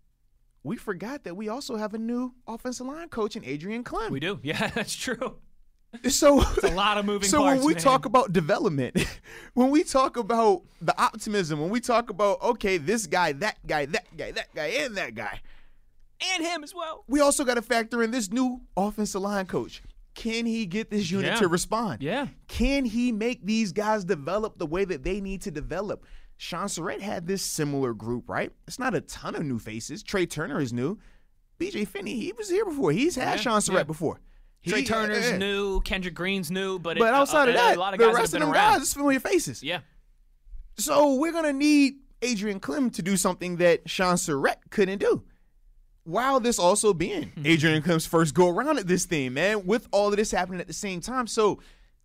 we 0.63 0.75
forgot 0.77 1.23
that 1.25 1.35
we 1.35 1.47
also 1.49 1.75
have 1.75 1.93
a 1.93 1.97
new 1.97 2.33
offensive 2.47 2.87
line 2.87 3.09
coach 3.09 3.35
in 3.35 3.43
Adrian 3.45 3.83
Klemm. 3.83 4.09
We 4.11 4.19
do. 4.19 4.39
Yeah, 4.43 4.67
that's 4.69 4.95
true. 4.95 5.37
So 6.07 6.41
It's 6.55 6.63
a 6.63 6.71
lot 6.71 6.97
of 6.97 7.05
moving 7.05 7.27
so 7.27 7.39
parts. 7.39 7.57
when 7.59 7.67
we 7.67 7.73
man. 7.73 7.83
talk 7.83 8.05
about 8.05 8.31
development, 8.31 9.05
when 9.53 9.69
we 9.71 9.83
talk 9.83 10.17
about 10.17 10.63
the 10.81 10.99
optimism, 11.01 11.59
when 11.59 11.69
we 11.69 11.79
talk 11.81 12.09
about 12.09 12.41
okay, 12.41 12.77
this 12.77 13.07
guy, 13.07 13.33
that 13.33 13.57
guy, 13.67 13.85
that 13.87 14.05
guy, 14.17 14.31
that 14.31 14.53
guy, 14.55 14.67
and 14.67 14.95
that 14.95 15.15
guy, 15.15 15.41
and 16.33 16.43
him 16.45 16.63
as 16.63 16.73
well. 16.73 17.03
we 17.07 17.19
also 17.19 17.43
got 17.43 17.55
to 17.55 17.61
factor 17.61 18.01
in 18.03 18.11
this 18.11 18.31
new 18.31 18.61
offensive 18.77 19.21
line 19.21 19.45
coach. 19.47 19.81
Can 20.13 20.45
he 20.45 20.65
get 20.65 20.89
this 20.91 21.09
unit 21.09 21.27
Yeah. 21.33 21.35
to 21.39 21.47
respond? 21.47 22.01
Yeah. 22.01 22.27
Can 22.47 22.83
he 22.85 23.11
make 23.11 23.45
these 23.45 23.71
guys 23.71 24.03
develop 24.03 24.57
the 24.59 24.65
way 24.65 24.83
that 24.85 25.03
they 25.03 25.21
need 25.21 25.41
to 25.43 25.51
develop? 25.51 26.05
Shaun 26.37 26.67
Sarrett 26.67 27.01
had 27.01 27.27
this 27.27 27.41
similar 27.43 27.93
group, 27.93 28.27
right? 28.27 28.51
It's 28.67 28.79
not 28.79 28.93
a 28.95 29.01
ton 29.01 29.35
of 29.35 29.43
new 29.43 29.59
faces. 29.59 30.03
Trai 30.03 30.29
Turner 30.29 30.59
is 30.59 30.73
new. 30.73 30.97
BJ 31.59 31.87
Finney, 31.87 32.15
he 32.15 32.33
was 32.33 32.49
here 32.49 32.65
before. 32.65 32.91
He's 32.91 33.15
had 33.15 33.35
Yeah, 33.35 33.35
Shaun 33.37 33.61
Sarrett 33.61 33.73
yeah. 33.79 33.83
before. 33.83 34.19
Trai 34.65 34.77
He- 34.79 34.85
Turner's 34.85 35.31
yeah. 35.31 35.37
new. 35.37 35.81
Kendrick 35.81 36.13
Green's 36.13 36.51
new. 36.51 36.77
But, 36.79 36.97
But 36.99 37.07
it, 37.07 37.13
outside 37.13 37.47
uh, 37.47 37.51
of 37.51 37.55
that, 37.57 37.77
a 37.77 37.79
lot 37.79 37.93
of 37.93 37.99
the 37.99 38.05
guys 38.05 38.15
rest 38.15 38.33
of 38.33 38.41
them 38.41 38.49
around. 38.51 38.73
guys 38.73 38.81
is 38.83 38.93
familiar 38.93 39.19
faces. 39.19 39.63
Yeah. 39.63 39.79
So 40.77 41.15
we're 41.15 41.31
gonna 41.31 41.53
need 41.53 41.95
Adrian 42.21 42.59
Klemm 42.59 42.93
to 42.93 43.01
do 43.01 43.17
something 43.17 43.57
that 43.57 43.89
Shaun 43.89 44.15
Sarrett 44.15 44.57
couldn't 44.69 44.99
do. 44.99 45.23
While 46.03 46.39
this 46.39 46.57
also 46.57 46.93
being 46.93 47.31
Adrian 47.45 47.81
Klemm's 47.83 48.07
first 48.07 48.33
go 48.33 48.49
around 48.49 48.79
at 48.79 48.87
this 48.87 49.05
thing, 49.05 49.33
man, 49.33 49.65
with 49.65 49.87
all 49.91 50.09
of 50.09 50.17
this 50.17 50.31
happening 50.31 50.59
at 50.59 50.67
the 50.67 50.73
same 50.73 50.99
time. 51.01 51.27
So 51.27 51.59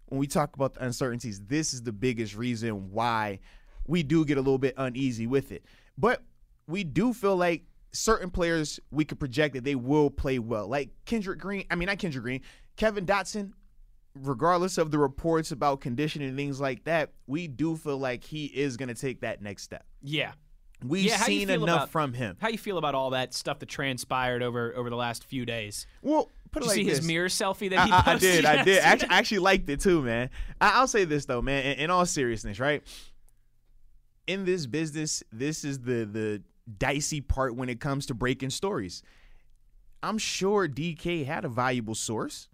when 0.06 0.18
we 0.18 0.26
talk 0.26 0.54
about 0.54 0.74
the 0.74 0.84
uncertainties, 0.84 1.40
this 1.46 1.72
is 1.72 1.82
the 1.82 1.92
biggest 1.92 2.36
reason 2.36 2.90
why 2.92 3.40
we 3.86 4.02
do 4.02 4.24
get 4.24 4.36
a 4.36 4.40
little 4.40 4.58
bit 4.58 4.74
uneasy 4.76 5.26
with 5.26 5.50
it. 5.50 5.64
But 5.96 6.22
we 6.66 6.84
do 6.84 7.14
feel 7.14 7.36
like 7.36 7.64
certain 7.92 8.30
players 8.30 8.78
we 8.90 9.04
could 9.04 9.18
project 9.18 9.54
that 9.54 9.64
they 9.64 9.74
will 9.74 10.10
play 10.10 10.38
well. 10.38 10.68
Like 10.68 10.90
Kendrick 11.04 11.38
Green, 11.38 11.64
I 11.70 11.74
mean 11.76 11.86
not 11.86 11.98
Kendrick 11.98 12.22
Green, 12.22 12.40
Kevin 12.76 13.06
Dotson, 13.06 13.52
regardless 14.14 14.78
of 14.78 14.90
the 14.90 14.98
reports 14.98 15.50
about 15.52 15.80
conditioning 15.80 16.28
and 16.28 16.36
things 16.36 16.60
like 16.60 16.84
that, 16.84 17.12
we 17.26 17.48
do 17.48 17.76
feel 17.76 17.98
like 17.98 18.24
he 18.24 18.46
is 18.46 18.76
going 18.76 18.88
to 18.88 18.94
take 18.94 19.20
that 19.20 19.42
next 19.42 19.62
step. 19.62 19.84
Yeah. 20.02 20.32
We've 20.84 21.04
Yeah, 21.06 21.16
seen 21.18 21.48
enough 21.48 21.62
about- 21.62 21.90
from 21.90 22.12
him. 22.12 22.36
How 22.38 22.48
you 22.48 22.58
feel 22.58 22.76
about 22.76 22.94
all 22.94 23.10
that 23.10 23.32
stuff 23.32 23.58
that 23.60 23.68
transpired 23.68 24.42
over 24.42 24.74
over 24.76 24.90
the 24.90 24.96
last 24.96 25.24
few 25.24 25.46
days? 25.46 25.86
Well, 26.02 26.30
put 26.50 26.62
Did 26.62 26.72
it 26.72 26.76
you 26.78 26.84
like 26.84 26.94
see 26.94 26.98
his 26.98 27.06
mirror 27.06 27.28
selfie 27.28 27.70
that 27.70 27.78
I, 27.78 27.86
he 27.86 27.92
I- 27.92 28.02
I 28.14 28.18
did, 28.18 28.44
I 28.44 28.56
did. 28.62 28.66
yesterday? 28.66 28.78
Actually, 28.80 29.08
I 29.10 29.18
actually 29.18 29.38
liked 29.38 29.68
it 29.70 29.80
too, 29.80 30.02
man. 30.02 30.28
I, 30.60 30.72
I'll 30.78 30.86
say 30.88 31.04
this 31.06 31.24
though, 31.24 31.40
man. 31.40 31.64
In, 31.64 31.78
in 31.84 31.90
all 31.90 32.04
seriousness, 32.04 32.60
right? 32.60 32.82
In 34.26 34.44
this 34.44 34.66
business, 34.66 35.22
this 35.32 35.64
is 35.64 35.78
the 35.80 36.04
the 36.04 36.42
dicey 36.78 37.20
part 37.20 37.54
when 37.54 37.68
it 37.68 37.80
comes 37.80 38.06
to 38.06 38.14
breaking 38.14 38.50
stories. 38.50 39.02
I'm 40.02 40.18
sure 40.18 40.68
DK 40.68 41.24
had 41.24 41.44
a 41.44 41.48
valuable 41.48 41.94
source 41.94 42.48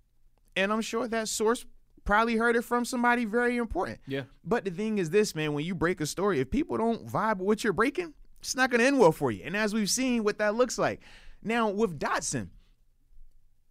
and 0.57 0.73
I'm 0.73 0.81
sure 0.81 1.09
that 1.09 1.29
source 1.29 1.65
probably 2.05 2.37
heard 2.37 2.57
it 2.57 2.63
from 2.63 2.85
somebody 2.85 3.25
very 3.25 3.57
important. 3.57 4.01
Yeah. 4.07 4.23
But 4.45 4.65
the 4.65 4.71
thing 4.71 4.99
is 4.99 5.11
this, 5.11 5.35
man, 5.35 5.53
when 5.53 5.65
you 5.65 5.75
break 5.75 6.01
a 6.01 6.07
story, 6.07 6.41
if 6.41 6.51
people 6.51 6.77
don't 6.77 7.07
vibe 7.07 7.39
with 7.39 7.47
what 7.47 7.65
you're 7.65 7.73
breaking, 7.73 8.15
it's 8.41 8.57
not 8.57 8.71
going 8.71 8.81
to 8.81 8.87
end 8.87 8.99
well 8.99 9.13
for 9.13 9.31
you. 9.31 9.43
And 9.45 9.57
as 9.57 9.73
we've 9.73 9.91
seen 9.91 10.25
what 10.25 10.39
that 10.39 10.55
looks 10.55 10.79
like. 10.79 11.01
Now, 11.43 11.71
with 11.71 11.99
Dotson, 11.99 12.49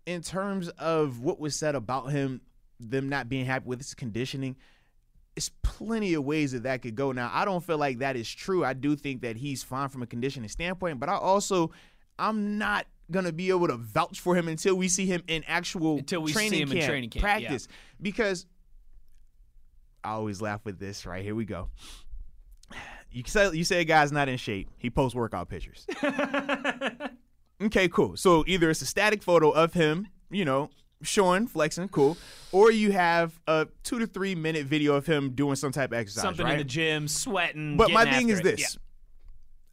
in 0.05 0.21
terms 0.21 0.69
of 0.69 1.21
what 1.21 1.39
was 1.39 1.55
said 1.55 1.75
about 1.75 2.11
him, 2.11 2.41
them 2.79 3.09
not 3.09 3.29
being 3.29 3.45
happy 3.45 3.67
with 3.67 3.79
his 3.79 3.93
conditioning, 3.93 4.55
it's 5.35 5.49
plenty 5.63 6.13
of 6.13 6.23
ways 6.23 6.51
that 6.51 6.63
that 6.63 6.81
could 6.81 6.95
go. 6.95 7.11
Now, 7.11 7.31
I 7.33 7.45
don't 7.45 7.63
feel 7.63 7.77
like 7.77 7.99
that 7.99 8.15
is 8.15 8.29
true. 8.29 8.65
I 8.65 8.73
do 8.73 8.95
think 8.95 9.21
that 9.21 9.37
he's 9.37 9.63
fine 9.63 9.89
from 9.89 10.01
a 10.01 10.07
conditioning 10.07 10.49
standpoint, 10.49 10.99
but 10.99 11.09
I 11.09 11.15
also, 11.15 11.71
I'm 12.19 12.57
not 12.57 12.85
gonna 13.09 13.31
be 13.31 13.49
able 13.49 13.67
to 13.67 13.77
vouch 13.77 14.19
for 14.19 14.35
him 14.35 14.47
until 14.47 14.75
we 14.75 14.87
see 14.87 15.05
him 15.05 15.21
in 15.27 15.43
actual 15.47 15.97
Until 15.97 16.21
we 16.21 16.29
see 16.29 16.33
training 16.33 16.61
him 16.61 16.71
in 16.71 16.85
training 16.85 17.09
camp, 17.09 17.21
practice. 17.21 17.67
Because 18.01 18.45
I 20.03 20.11
always 20.11 20.41
laugh 20.41 20.61
with 20.63 20.79
this. 20.79 21.05
Right 21.05 21.23
here 21.23 21.35
we 21.35 21.45
go. 21.45 21.69
You 23.11 23.23
say 23.25 23.51
you 23.51 23.63
say 23.65 23.81
a 23.81 23.83
guy's 23.83 24.11
not 24.11 24.29
in 24.29 24.37
shape. 24.37 24.69
He 24.77 24.89
posts 24.89 25.15
workout 25.15 25.49
pictures. 25.49 25.85
okay, 27.61 27.89
cool. 27.89 28.15
So 28.15 28.45
either 28.47 28.69
it's 28.69 28.81
a 28.81 28.85
static 28.85 29.21
photo 29.21 29.51
of 29.51 29.73
him, 29.73 30.07
you 30.29 30.45
know, 30.45 30.69
showing, 31.01 31.47
flexing, 31.47 31.89
cool, 31.89 32.17
or 32.51 32.71
you 32.71 32.91
have 32.91 33.39
a 33.47 33.67
two 33.83 33.99
to 33.99 34.07
three 34.07 34.35
minute 34.35 34.65
video 34.65 34.95
of 34.95 35.05
him 35.05 35.31
doing 35.31 35.55
some 35.55 35.71
type 35.71 35.91
of 35.91 35.97
exercise. 35.97 36.23
Something 36.23 36.45
right? 36.45 36.53
in 36.53 36.57
the 36.59 36.63
gym, 36.63 37.07
sweating. 37.07 37.77
But 37.77 37.91
my 37.91 38.09
thing 38.09 38.29
is 38.29 38.39
it. 38.39 38.43
this. 38.43 38.77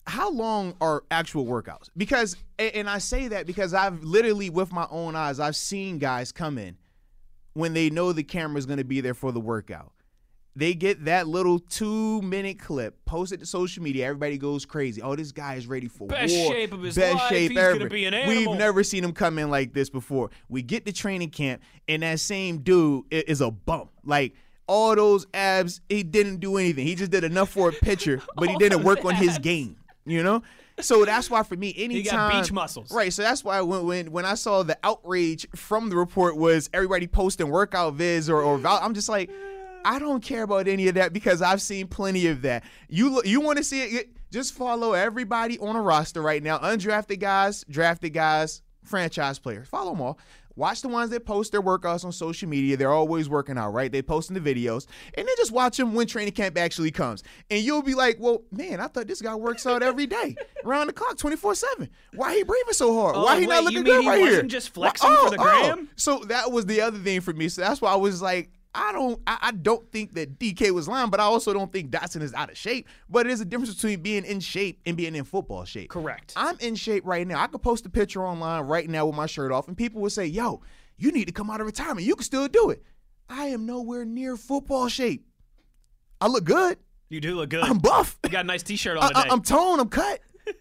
How 0.07 0.31
long 0.31 0.75
are 0.81 1.05
actual 1.11 1.45
workouts? 1.45 1.91
Because 1.97 2.37
and 2.59 2.89
I 2.89 2.99
say 2.99 3.29
that 3.29 3.47
because 3.47 3.75
I've 3.75 4.03
literally 4.03 4.49
with 4.49 4.73
my 4.73 4.87
own 4.91 5.15
eyes 5.15 5.39
I've 5.39 5.57
seen 5.57 5.99
guys 5.99 6.33
come 6.33 6.57
in 6.57 6.79
when 7.53 7.75
they 7.75 7.91
know 7.91 8.13
the 8.13 8.23
camera's 8.23 8.67
going 8.67 8.79
to 8.79 8.85
be 8.85 9.01
there 9.01 9.15
for 9.15 9.33
the 9.33 9.41
workout. 9.41 9.93
They 10.59 10.75
get 10.75 11.05
that 11.05 11.29
little 11.29 11.61
2 11.61 12.21
minute 12.23 12.59
clip, 12.59 13.05
post 13.05 13.31
it 13.31 13.39
to 13.39 13.47
social 13.47 13.81
media, 13.81 14.07
everybody 14.07 14.39
goes 14.39 14.67
crazy. 14.67 15.01
Oh, 15.01 15.15
this 15.15 15.31
guy 15.31 15.55
is 15.55 15.69
ready 15.69 15.87
for 15.87 16.09
Best 16.09 16.35
war. 16.37 16.53
shape 16.53 16.73
of 16.73 16.83
his 16.83 16.97
Best 16.97 17.15
life. 17.15 17.29
shape 17.29 17.53
He's 17.53 17.61
gonna 17.61 17.77
ever. 17.77 17.89
be 17.89 18.07
an 18.07 18.29
We've 18.29 18.51
never 18.59 18.83
seen 18.83 19.05
him 19.05 19.13
come 19.13 19.39
in 19.39 19.51
like 19.51 19.73
this 19.73 19.89
before. 19.89 20.31
We 20.49 20.63
get 20.63 20.85
to 20.87 20.93
training 20.93 21.31
camp 21.31 21.63
and 21.87 22.03
that 22.03 22.19
same 22.19 22.59
dude 22.59 23.05
is 23.13 23.41
a 23.41 23.53
bump. 23.53 23.91
Like 24.05 24.35
all 24.67 24.97
those 24.97 25.29
abs, 25.33 25.81
he 25.89 26.03
didn't 26.03 26.39
do 26.41 26.57
anything. 26.57 26.85
He 26.89 26.97
just 26.97 27.13
did 27.13 27.23
enough 27.23 27.51
for 27.51 27.69
a 27.69 27.73
picture, 27.73 28.21
but 28.35 28.49
he 28.49 28.57
didn't 28.59 28.83
work 28.83 29.05
on 29.05 29.15
his 29.15 29.39
game. 29.39 29.77
You 30.05 30.25
know, 30.25 30.43
so 30.81 31.05
that's 31.05 31.31
why 31.31 31.45
for 31.45 31.55
me, 31.55 31.73
got 31.73 31.83
anytime 31.83 32.41
beach 32.43 32.51
muscles. 32.51 32.91
right? 32.91 33.13
So 33.13 33.23
that's 33.23 33.45
why 33.45 33.61
when 33.61 33.85
when 33.85 34.11
when 34.11 34.25
I 34.25 34.35
saw 34.35 34.65
the 34.65 34.77
outrage 34.83 35.47
from 35.55 35.89
the 35.91 35.97
report 35.97 36.37
was 36.37 36.69
everybody 36.73 37.07
posting 37.07 37.49
workout 37.49 37.97
vids 37.97 38.29
or 38.29 38.43
or 38.43 38.61
I'm 38.67 38.95
just 38.95 39.09
like, 39.09 39.31
I 39.89 39.99
don't 39.99 40.23
care 40.23 40.43
about 40.43 40.69
any 40.69 40.87
of 40.89 40.97
that 40.97 41.15
because 41.15 41.41
I've 41.41 41.63
seen 41.63 41.87
plenty 41.87 42.27
of 42.27 42.43
that. 42.43 42.63
You 42.91 43.23
you 43.25 43.41
want 43.41 43.57
to 43.57 43.65
see 43.65 43.81
it? 43.81 44.11
Just 44.31 44.53
follow 44.53 44.93
everybody 44.93 45.59
on 45.59 45.77
a 45.77 45.81
roster 45.81 46.21
right 46.21 46.43
now, 46.43 46.59
undrafted 46.59 47.21
guys, 47.21 47.65
drafted 47.71 48.13
guys, 48.13 48.61
franchise 48.85 49.39
players. 49.39 49.67
Follow 49.67 49.93
them 49.93 50.03
all. 50.03 50.19
Watch 50.57 50.83
the 50.83 50.89
ones 50.89 51.09
that 51.11 51.25
post 51.25 51.53
their 51.53 51.63
workouts 51.63 52.05
on 52.05 52.13
social 52.13 52.51
media. 52.51 52.77
They're 52.77 52.93
always 52.93 53.31
working 53.31 53.57
out, 53.57 53.71
right? 53.71 53.91
They 53.91 54.03
posting 54.03 54.39
the 54.39 54.55
videos, 54.55 54.87
and 55.15 55.27
then 55.27 55.35
just 55.39 55.53
watch 55.53 55.79
them 55.79 55.95
when 55.95 56.07
training 56.07 56.35
camp 56.35 56.59
actually 56.59 56.91
comes. 56.91 57.23
And 57.49 57.63
you'll 57.63 57.81
be 57.81 57.95
like, 57.95 58.19
"Well, 58.21 58.43
man, 58.53 58.81
I 58.81 58.89
thought 58.89 59.07
this 59.07 59.23
guy 59.23 59.37
works 59.37 59.67
out 59.67 59.83
every 59.83 60.07
day, 60.07 60.37
around 60.67 60.89
the 60.89 60.93
clock, 60.93 61.17
twenty 61.17 61.37
four 61.37 61.55
seven. 61.55 61.89
Why 62.13 62.35
he 62.37 62.43
breathing 62.43 62.75
so 62.75 62.93
hard? 62.93 63.17
Oh, 63.17 63.25
Why 63.25 63.41
he 63.41 63.47
not 63.47 63.65
wait, 63.65 63.73
you 63.73 63.79
looking 63.79 63.85
good 63.85 64.03
he 64.03 64.09
right 64.11 64.19
here? 64.21 64.43
just 64.43 64.77
Why- 64.77 64.91
flexing 64.91 65.17
for 65.17 65.31
the 65.31 65.37
oh, 65.41 65.45
oh. 65.49 65.73
gram? 65.75 65.89
So 65.97 66.19
that 66.25 66.53
was 66.53 66.67
the 66.67 66.83
other 66.83 66.99
thing 66.99 67.23
for 67.23 67.33
me. 67.33 67.49
So 67.49 67.63
that's 67.63 67.81
why 67.81 67.93
I 67.93 67.97
was 67.97 68.21
like, 68.21 68.51
I 68.75 68.93
don't, 68.93 69.21
I, 69.27 69.39
I 69.41 69.51
don't 69.53 69.91
think 69.91 70.15
that 70.15 70.39
DK 70.39 70.71
was 70.73 70.87
lying, 70.89 71.11
but 71.11 71.21
I 71.21 71.25
also 71.25 71.53
don't 71.53 71.73
think 71.73 71.91
Dotson 71.91 72.23
is 72.23 72.35
out 72.35 72.51
of 72.51 72.57
shape. 72.57 72.87
But 73.09 73.27
it 73.27 73.33
is 73.33 73.41
a 73.41 73.45
difference 73.45 73.75
between 73.75 74.01
being 74.01 74.25
in 74.25 74.41
shape 74.41 74.81
and 74.87 74.97
being 74.97 75.15
in 75.15 75.25
football 75.25 75.65
shape. 75.65 75.91
Correct. 75.91 76.35
I'm 76.37 76.59
in 76.61 76.75
shape 76.75 77.05
right 77.07 77.27
now. 77.27 77.41
I 77.43 77.47
could 77.47 77.63
post 77.63 77.87
a 77.87 77.91
picture 77.91 78.25
online 78.25 78.63
right 78.63 78.89
now 78.89 79.07
with 79.07 79.15
my 79.15 79.27
shirt 79.27 79.53
off, 79.53 79.69
and 79.69 79.77
people 79.77 80.01
would 80.03 80.13
say, 80.13 80.27
"Yo, 80.27 80.61
you 80.97 81.11
need 81.13 81.27
to 81.27 81.33
come 81.33 81.51
out 81.51 81.61
of 81.61 81.67
retirement. 81.67 82.07
You 82.07 82.15
can 82.15 82.25
still 82.25 82.47
do 82.49 82.71
it." 82.71 82.83
I 83.29 83.47
am 83.47 83.67
nowhere 83.67 84.05
near 84.05 84.37
football 84.37 84.89
shape. 84.89 85.27
I 86.21 86.29
look 86.29 86.45
good. 86.45 86.79
You 87.09 87.21
do 87.21 87.37
look 87.37 87.51
good. 87.51 87.65
I'm 87.65 87.79
buff. 87.79 88.19
you 88.25 88.31
got 88.31 88.45
a 88.45 88.47
nice 88.49 88.63
T-shirt 88.63 88.97
on 88.99 89.05
I, 89.05 89.23
today. 89.23 89.33
am 89.33 89.43
toned. 89.43 89.81
I'm 89.81 89.89
cut. 89.89 90.21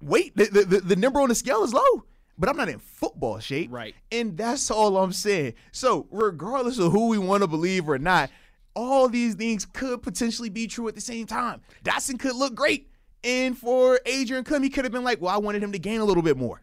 Weight. 0.00 0.36
The, 0.36 0.44
the, 0.44 0.64
the, 0.64 0.80
the 0.80 0.96
number 0.96 1.20
on 1.20 1.28
the 1.28 1.34
scale 1.34 1.62
is 1.64 1.72
low, 1.72 2.04
but 2.38 2.48
I'm 2.48 2.56
not 2.56 2.68
in 2.68 2.78
football 2.78 3.38
shape. 3.38 3.72
Right. 3.72 3.94
And 4.10 4.36
that's 4.36 4.70
all 4.70 4.96
I'm 4.96 5.12
saying. 5.12 5.54
So, 5.72 6.06
regardless 6.10 6.78
of 6.78 6.92
who 6.92 7.08
we 7.08 7.18
want 7.18 7.42
to 7.42 7.46
believe 7.46 7.88
or 7.88 7.98
not, 7.98 8.30
all 8.74 9.08
these 9.08 9.34
things 9.34 9.64
could 9.64 10.02
potentially 10.02 10.48
be 10.48 10.66
true 10.66 10.88
at 10.88 10.94
the 10.94 11.00
same 11.00 11.26
time. 11.26 11.60
Dotson 11.84 12.18
could 12.18 12.34
look 12.34 12.54
great. 12.54 12.90
And 13.22 13.56
for 13.56 14.00
Adrian 14.04 14.44
Klemm, 14.44 14.62
he 14.62 14.68
could 14.68 14.84
have 14.84 14.92
been 14.92 15.04
like, 15.04 15.20
well, 15.20 15.34
I 15.34 15.38
wanted 15.38 15.62
him 15.62 15.72
to 15.72 15.78
gain 15.78 16.00
a 16.00 16.04
little 16.04 16.22
bit 16.22 16.36
more. 16.36 16.60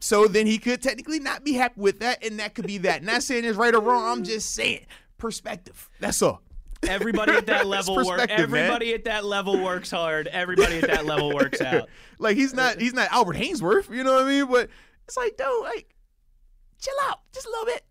So 0.00 0.26
then 0.26 0.46
he 0.46 0.58
could 0.58 0.82
technically 0.82 1.20
not 1.20 1.44
be 1.44 1.52
happy 1.52 1.80
with 1.80 2.00
that, 2.00 2.24
and 2.24 2.40
that 2.40 2.54
could 2.54 2.66
be 2.66 2.78
that. 2.78 3.04
Not 3.04 3.22
saying 3.22 3.44
it's 3.44 3.58
right 3.58 3.74
or 3.74 3.80
wrong. 3.80 4.04
I'm 4.04 4.24
just 4.24 4.54
saying 4.54 4.86
perspective. 5.18 5.88
That's 6.00 6.22
all. 6.22 6.42
Everybody 6.88 7.32
at 7.32 7.46
that 7.46 7.66
level 7.68 7.96
works. 7.96 8.08
perspective, 8.08 8.50
man. 8.50 8.64
Everybody 8.64 8.94
at 8.94 9.04
that 9.04 9.24
level 9.24 9.62
works 9.62 9.90
hard. 9.90 10.26
Everybody 10.28 10.78
at 10.78 10.86
that 10.88 11.06
level 11.06 11.34
works 11.34 11.60
out. 11.60 11.88
like 12.18 12.36
he's 12.36 12.54
not 12.54 12.80
he's 12.80 12.94
not 12.94 13.10
Albert 13.12 13.36
Haynesworth, 13.36 13.94
you 13.94 14.02
know 14.04 14.14
what 14.14 14.24
I 14.24 14.28
mean? 14.28 14.46
But 14.46 14.70
it's 15.06 15.16
like, 15.16 15.36
dude, 15.36 15.46
like, 15.62 15.94
chill 16.80 16.94
out 17.08 17.20
just 17.32 17.46
a 17.46 17.50
little 17.50 17.66
bit. 17.66 17.84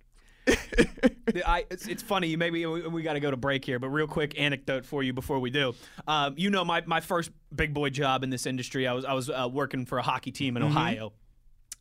I, 1.45 1.65
it's, 1.69 1.87
it's 1.87 2.01
funny. 2.01 2.35
Maybe 2.35 2.65
we, 2.65 2.87
we 2.87 3.03
got 3.03 3.13
to 3.13 3.19
go 3.19 3.29
to 3.29 3.37
break 3.37 3.63
here, 3.63 3.77
but 3.77 3.89
real 3.89 4.07
quick 4.07 4.39
anecdote 4.39 4.85
for 4.85 5.03
you 5.03 5.13
before 5.13 5.39
we 5.39 5.49
do. 5.51 5.75
Um, 6.07 6.33
you 6.37 6.49
know, 6.49 6.65
my, 6.65 6.81
my 6.85 7.01
first 7.01 7.29
big 7.53 7.73
boy 7.73 7.89
job 7.89 8.23
in 8.23 8.29
this 8.29 8.45
industry, 8.45 8.87
I 8.87 8.93
was 8.93 9.05
I 9.05 9.13
was 9.13 9.29
uh, 9.29 9.47
working 9.51 9.85
for 9.85 9.97
a 9.97 10.01
hockey 10.01 10.31
team 10.31 10.57
in 10.57 10.63
Ohio. 10.63 11.13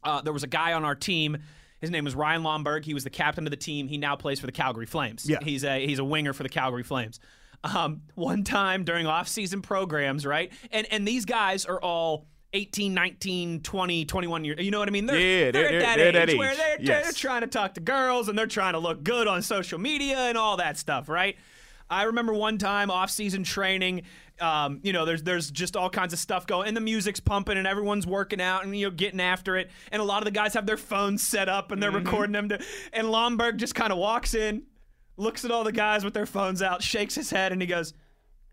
Uh, 0.04 0.20
there 0.20 0.32
was 0.32 0.42
a 0.42 0.48
guy 0.48 0.74
on 0.74 0.84
our 0.84 0.94
team. 0.94 1.38
His 1.80 1.90
name 1.90 2.04
was 2.04 2.14
Ryan 2.14 2.42
Lomberg. 2.42 2.84
He 2.84 2.94
was 2.94 3.04
the 3.04 3.10
captain 3.10 3.46
of 3.46 3.50
the 3.50 3.56
team. 3.56 3.88
He 3.88 3.98
now 3.98 4.16
plays 4.16 4.40
for 4.40 4.46
the 4.46 4.52
Calgary 4.52 4.86
Flames. 4.86 5.28
Yeah. 5.28 5.38
he's 5.42 5.64
a 5.64 5.84
he's 5.86 5.98
a 5.98 6.04
winger 6.04 6.32
for 6.32 6.42
the 6.42 6.48
Calgary 6.48 6.82
Flames. 6.82 7.20
Um, 7.64 8.02
one 8.14 8.44
time 8.44 8.84
during 8.84 9.06
off-season 9.06 9.62
programs, 9.62 10.24
right? 10.26 10.52
And 10.70 10.86
and 10.92 11.06
these 11.06 11.24
guys 11.24 11.64
are 11.64 11.80
all 11.80 12.26
18, 12.54 12.94
19, 12.94 13.60
20, 13.60 14.04
21 14.06 14.44
years. 14.44 14.58
You 14.64 14.70
know 14.70 14.78
what 14.78 14.88
I 14.88 14.90
mean? 14.90 15.06
They're, 15.06 15.18
Yeah, 15.18 15.50
they're, 15.50 15.68
they're- 15.70 15.80
at 15.80 15.82
that 15.82 15.96
they're 16.12 16.22
age 16.22 16.28
that 16.30 16.36
where 16.38 16.56
they're, 16.56 16.80
Yes. 16.80 17.04
they're 17.04 17.12
trying 17.12 17.42
to 17.42 17.46
talk 17.46 17.74
to 17.74 17.80
girls 17.80 18.28
and 18.28 18.38
they're 18.38 18.46
trying 18.46 18.72
to 18.72 18.78
look 18.78 19.02
good 19.04 19.26
on 19.28 19.42
social 19.42 19.78
media 19.78 20.16
and 20.18 20.38
all 20.38 20.56
that 20.56 20.78
stuff, 20.78 21.08
right? 21.08 21.36
I 21.90 22.04
remember 22.04 22.32
one 22.34 22.56
time 22.58 22.90
off-season 22.90 23.44
training. 23.44 24.02
Um, 24.40 24.80
you 24.82 24.92
know, 24.92 25.04
there's 25.04 25.22
there's 25.22 25.50
just 25.50 25.76
all 25.76 25.90
kinds 25.90 26.12
of 26.12 26.18
stuff 26.18 26.46
going, 26.46 26.68
and 26.68 26.76
the 26.76 26.80
music's 26.80 27.20
pumping, 27.20 27.58
and 27.58 27.66
everyone's 27.66 28.06
working 28.06 28.40
out, 28.40 28.64
and 28.64 28.76
you 28.76 28.86
know, 28.86 28.90
getting 28.90 29.20
after 29.20 29.56
it. 29.56 29.70
And 29.92 30.00
a 30.00 30.04
lot 30.04 30.18
of 30.18 30.24
the 30.24 30.30
guys 30.30 30.54
have 30.54 30.66
their 30.66 30.76
phones 30.76 31.22
set 31.22 31.48
up, 31.48 31.72
and 31.72 31.82
they're 31.82 31.90
recording 31.90 32.32
them. 32.32 32.48
To, 32.50 32.64
and 32.92 33.08
Lomberg 33.08 33.56
just 33.56 33.74
kind 33.74 33.92
of 33.92 33.98
walks 33.98 34.34
in, 34.34 34.62
looks 35.16 35.44
at 35.44 35.50
all 35.50 35.64
the 35.64 35.72
guys 35.72 36.04
with 36.04 36.14
their 36.14 36.26
phones 36.26 36.62
out, 36.62 36.82
shakes 36.82 37.14
his 37.14 37.30
head, 37.30 37.52
and 37.52 37.60
he 37.60 37.66
goes. 37.66 37.94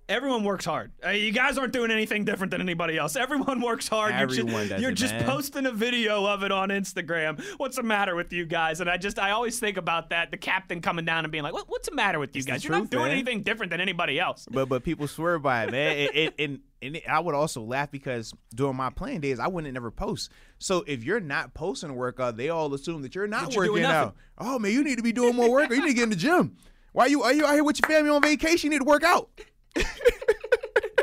Everyone 0.08 0.44
works 0.44 0.66
hard. 0.66 0.92
Uh, 1.04 1.10
you 1.10 1.32
guys 1.32 1.58
aren't 1.58 1.74
doing 1.74 1.90
anything 1.90 2.26
different 2.26 2.52
than 2.52 2.62
anybody 2.62 2.96
else. 2.96 3.16
Everyone 3.16 3.60
works 3.60 3.88
hard. 3.88 4.12
you're 4.12 4.20
Everyone 4.22 4.52
just, 4.52 4.70
does 4.70 4.82
you're 4.82 4.92
it, 4.92 4.96
just 4.96 5.14
man. 5.16 5.24
posting 5.26 5.66
a 5.66 5.72
video 5.72 6.28
of 6.28 6.44
it 6.44 6.52
on 6.52 6.70
Instagram. 6.70 7.42
What's 7.58 7.78
the 7.78 7.82
matter 7.84 8.16
with 8.16 8.32
you 8.32 8.46
guys? 8.46 8.82
And 8.82 8.90
I 8.90 8.98
just, 8.98 9.18
I 9.18 9.32
always 9.32 9.60
think 9.60 9.78
about 9.78 10.12
that. 10.12 10.30
The 10.30 10.38
captain 10.38 10.80
coming 10.80 11.06
down 11.06 11.26
and 11.26 11.32
being 11.32 11.44
like, 11.44 11.54
what, 11.54 11.68
"What's 11.68 11.90
the 11.90 11.96
matter 11.96 12.20
with 12.20 12.36
you 12.36 12.44
the 12.44 12.52
guys? 12.52 12.64
You're 12.64 12.78
not 12.78 12.92
doing 12.92 13.06
man. 13.06 13.12
anything 13.14 13.42
different 13.42 13.72
than 13.72 13.82
anybody 13.82 14.20
else." 14.20 14.46
But 14.52 14.70
but 14.70 14.84
people 14.84 15.08
swear 15.08 15.40
by 15.40 15.64
it, 15.64 15.72
man. 15.72 15.98
It- 15.98 16.16
it- 16.16 16.34
and 16.38 16.60
and 16.84 17.02
I 17.10 17.20
would 17.20 17.34
also 17.34 17.64
laugh 17.64 17.90
because 17.90 18.32
during 18.54 18.76
my 18.76 18.92
playing 18.92 19.22
days, 19.22 19.40
I 19.40 19.48
wouldn't 19.48 19.74
never 19.74 19.90
post. 19.90 20.30
So 20.60 20.84
if 20.86 21.04
you're 21.04 21.20
not 21.20 21.56
posting 21.56 21.90
a 21.90 21.94
workout, 21.94 22.38
they 22.38 22.50
all 22.50 22.72
assume 22.76 23.02
that 23.02 23.16
you're 23.16 23.26
not 23.26 23.46
That 23.46 23.56
you're 23.56 23.72
working 23.72 23.86
out. 23.86 24.16
Oh 24.38 24.60
man, 24.60 24.72
you 24.72 24.84
need 24.84 24.98
to 24.98 25.04
be 25.04 25.14
doing 25.14 25.36
more 25.36 25.50
work, 25.50 25.72
or 25.72 25.74
you 25.74 25.82
need 25.82 25.88
to 25.90 25.94
get 25.96 26.04
in 26.04 26.10
the 26.12 26.16
gym. 26.16 26.58
Why 26.92 27.08
you 27.08 27.24
are 27.24 27.34
you 27.34 27.44
out 27.44 27.54
here 27.56 27.64
with 27.64 27.80
your 27.82 27.90
family 27.90 28.12
on 28.12 28.22
vacation? 28.22 28.72
You 28.72 28.78
need 28.78 28.86
to 28.86 28.90
work 28.90 29.04
out. 29.04 29.30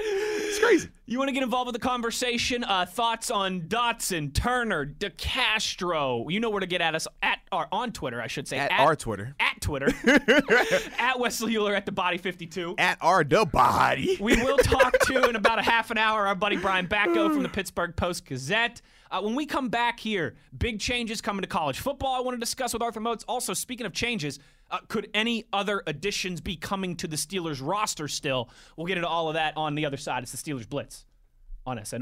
It's 0.05 0.59
crazy. 0.59 0.89
You 1.07 1.19
want 1.19 1.29
to 1.29 1.33
get 1.33 1.43
involved 1.43 1.67
with 1.67 1.75
the 1.75 1.87
conversation? 1.87 2.65
Uh, 2.65 2.87
thoughts 2.87 3.31
on 3.31 3.63
Dotson, 3.63 4.35
Turner, 4.35 4.87
DeCastro? 4.87 6.31
You 6.31 6.41
know 6.41 6.51
where 6.51 6.61
to 6.61 6.67
get 6.67 6.81
at 6.81 6.95
us 6.95 7.07
at 7.23 7.39
or 7.51 7.69
on 7.73 7.93
Twitter, 7.93 8.21
I 8.21 8.27
should 8.27 8.49
say. 8.49 8.59
At 8.59 8.73
our 8.73 8.97
Twitter. 8.97 9.35
At 9.41 9.61
Twitter. 9.61 9.93
at 10.99 11.19
Wesley 11.19 11.57
Euler 11.57 11.75
at 11.75 11.87
the 11.87 11.93
Body 11.93 12.19
52. 12.19 12.75
At 12.79 12.99
our 13.01 13.25
the 13.25 13.45
body. 13.45 14.17
We 14.21 14.37
will 14.43 14.59
talk 14.59 14.99
to 15.01 15.29
in 15.29 15.37
about 15.37 15.59
a 15.59 15.63
half 15.63 15.91
an 15.91 15.99
hour 15.99 16.27
our 16.27 16.35
buddy 16.35 16.57
Brian 16.57 16.87
Batko 16.87 17.33
from 17.33 17.43
the 17.43 17.49
Pittsburgh 17.49 17.95
Post 17.97 18.27
Gazette. 18.27 18.81
Uh, 19.13 19.21
when 19.21 19.35
we 19.35 19.45
come 19.45 19.69
back 19.69 20.01
here, 20.01 20.35
big 20.57 20.81
changes 20.81 21.21
coming 21.21 21.43
to 21.43 21.47
college 21.47 21.79
football. 21.79 22.15
I 22.15 22.21
want 22.21 22.35
to 22.35 22.41
discuss 22.41 22.73
with 22.73 22.81
Arthur 22.81 23.01
Moats. 23.01 23.25
Also, 23.29 23.53
speaking 23.53 23.85
of 23.85 23.93
changes, 23.93 24.39
uh, 24.71 24.79
could 24.89 25.11
any 25.13 25.45
other 25.53 25.83
additions 25.87 26.41
be 26.41 26.57
coming 26.57 26.97
to 26.97 27.07
the 27.07 27.17
Steelers 27.17 27.61
roster 27.63 28.09
still? 28.09 28.49
We'll 28.75 28.87
get 28.87 28.97
into 28.97 29.09
all 29.09 29.29
of 29.29 29.35
that 29.35 29.55
on 29.59 29.75
the 29.75 29.85
other 29.85 29.99
side. 29.99 30.23
It's 30.23 30.33
the 30.33 30.39
Steelers 30.39 30.67
Blitz 30.67 31.05
on 31.67 31.77
SNR. 31.77 32.01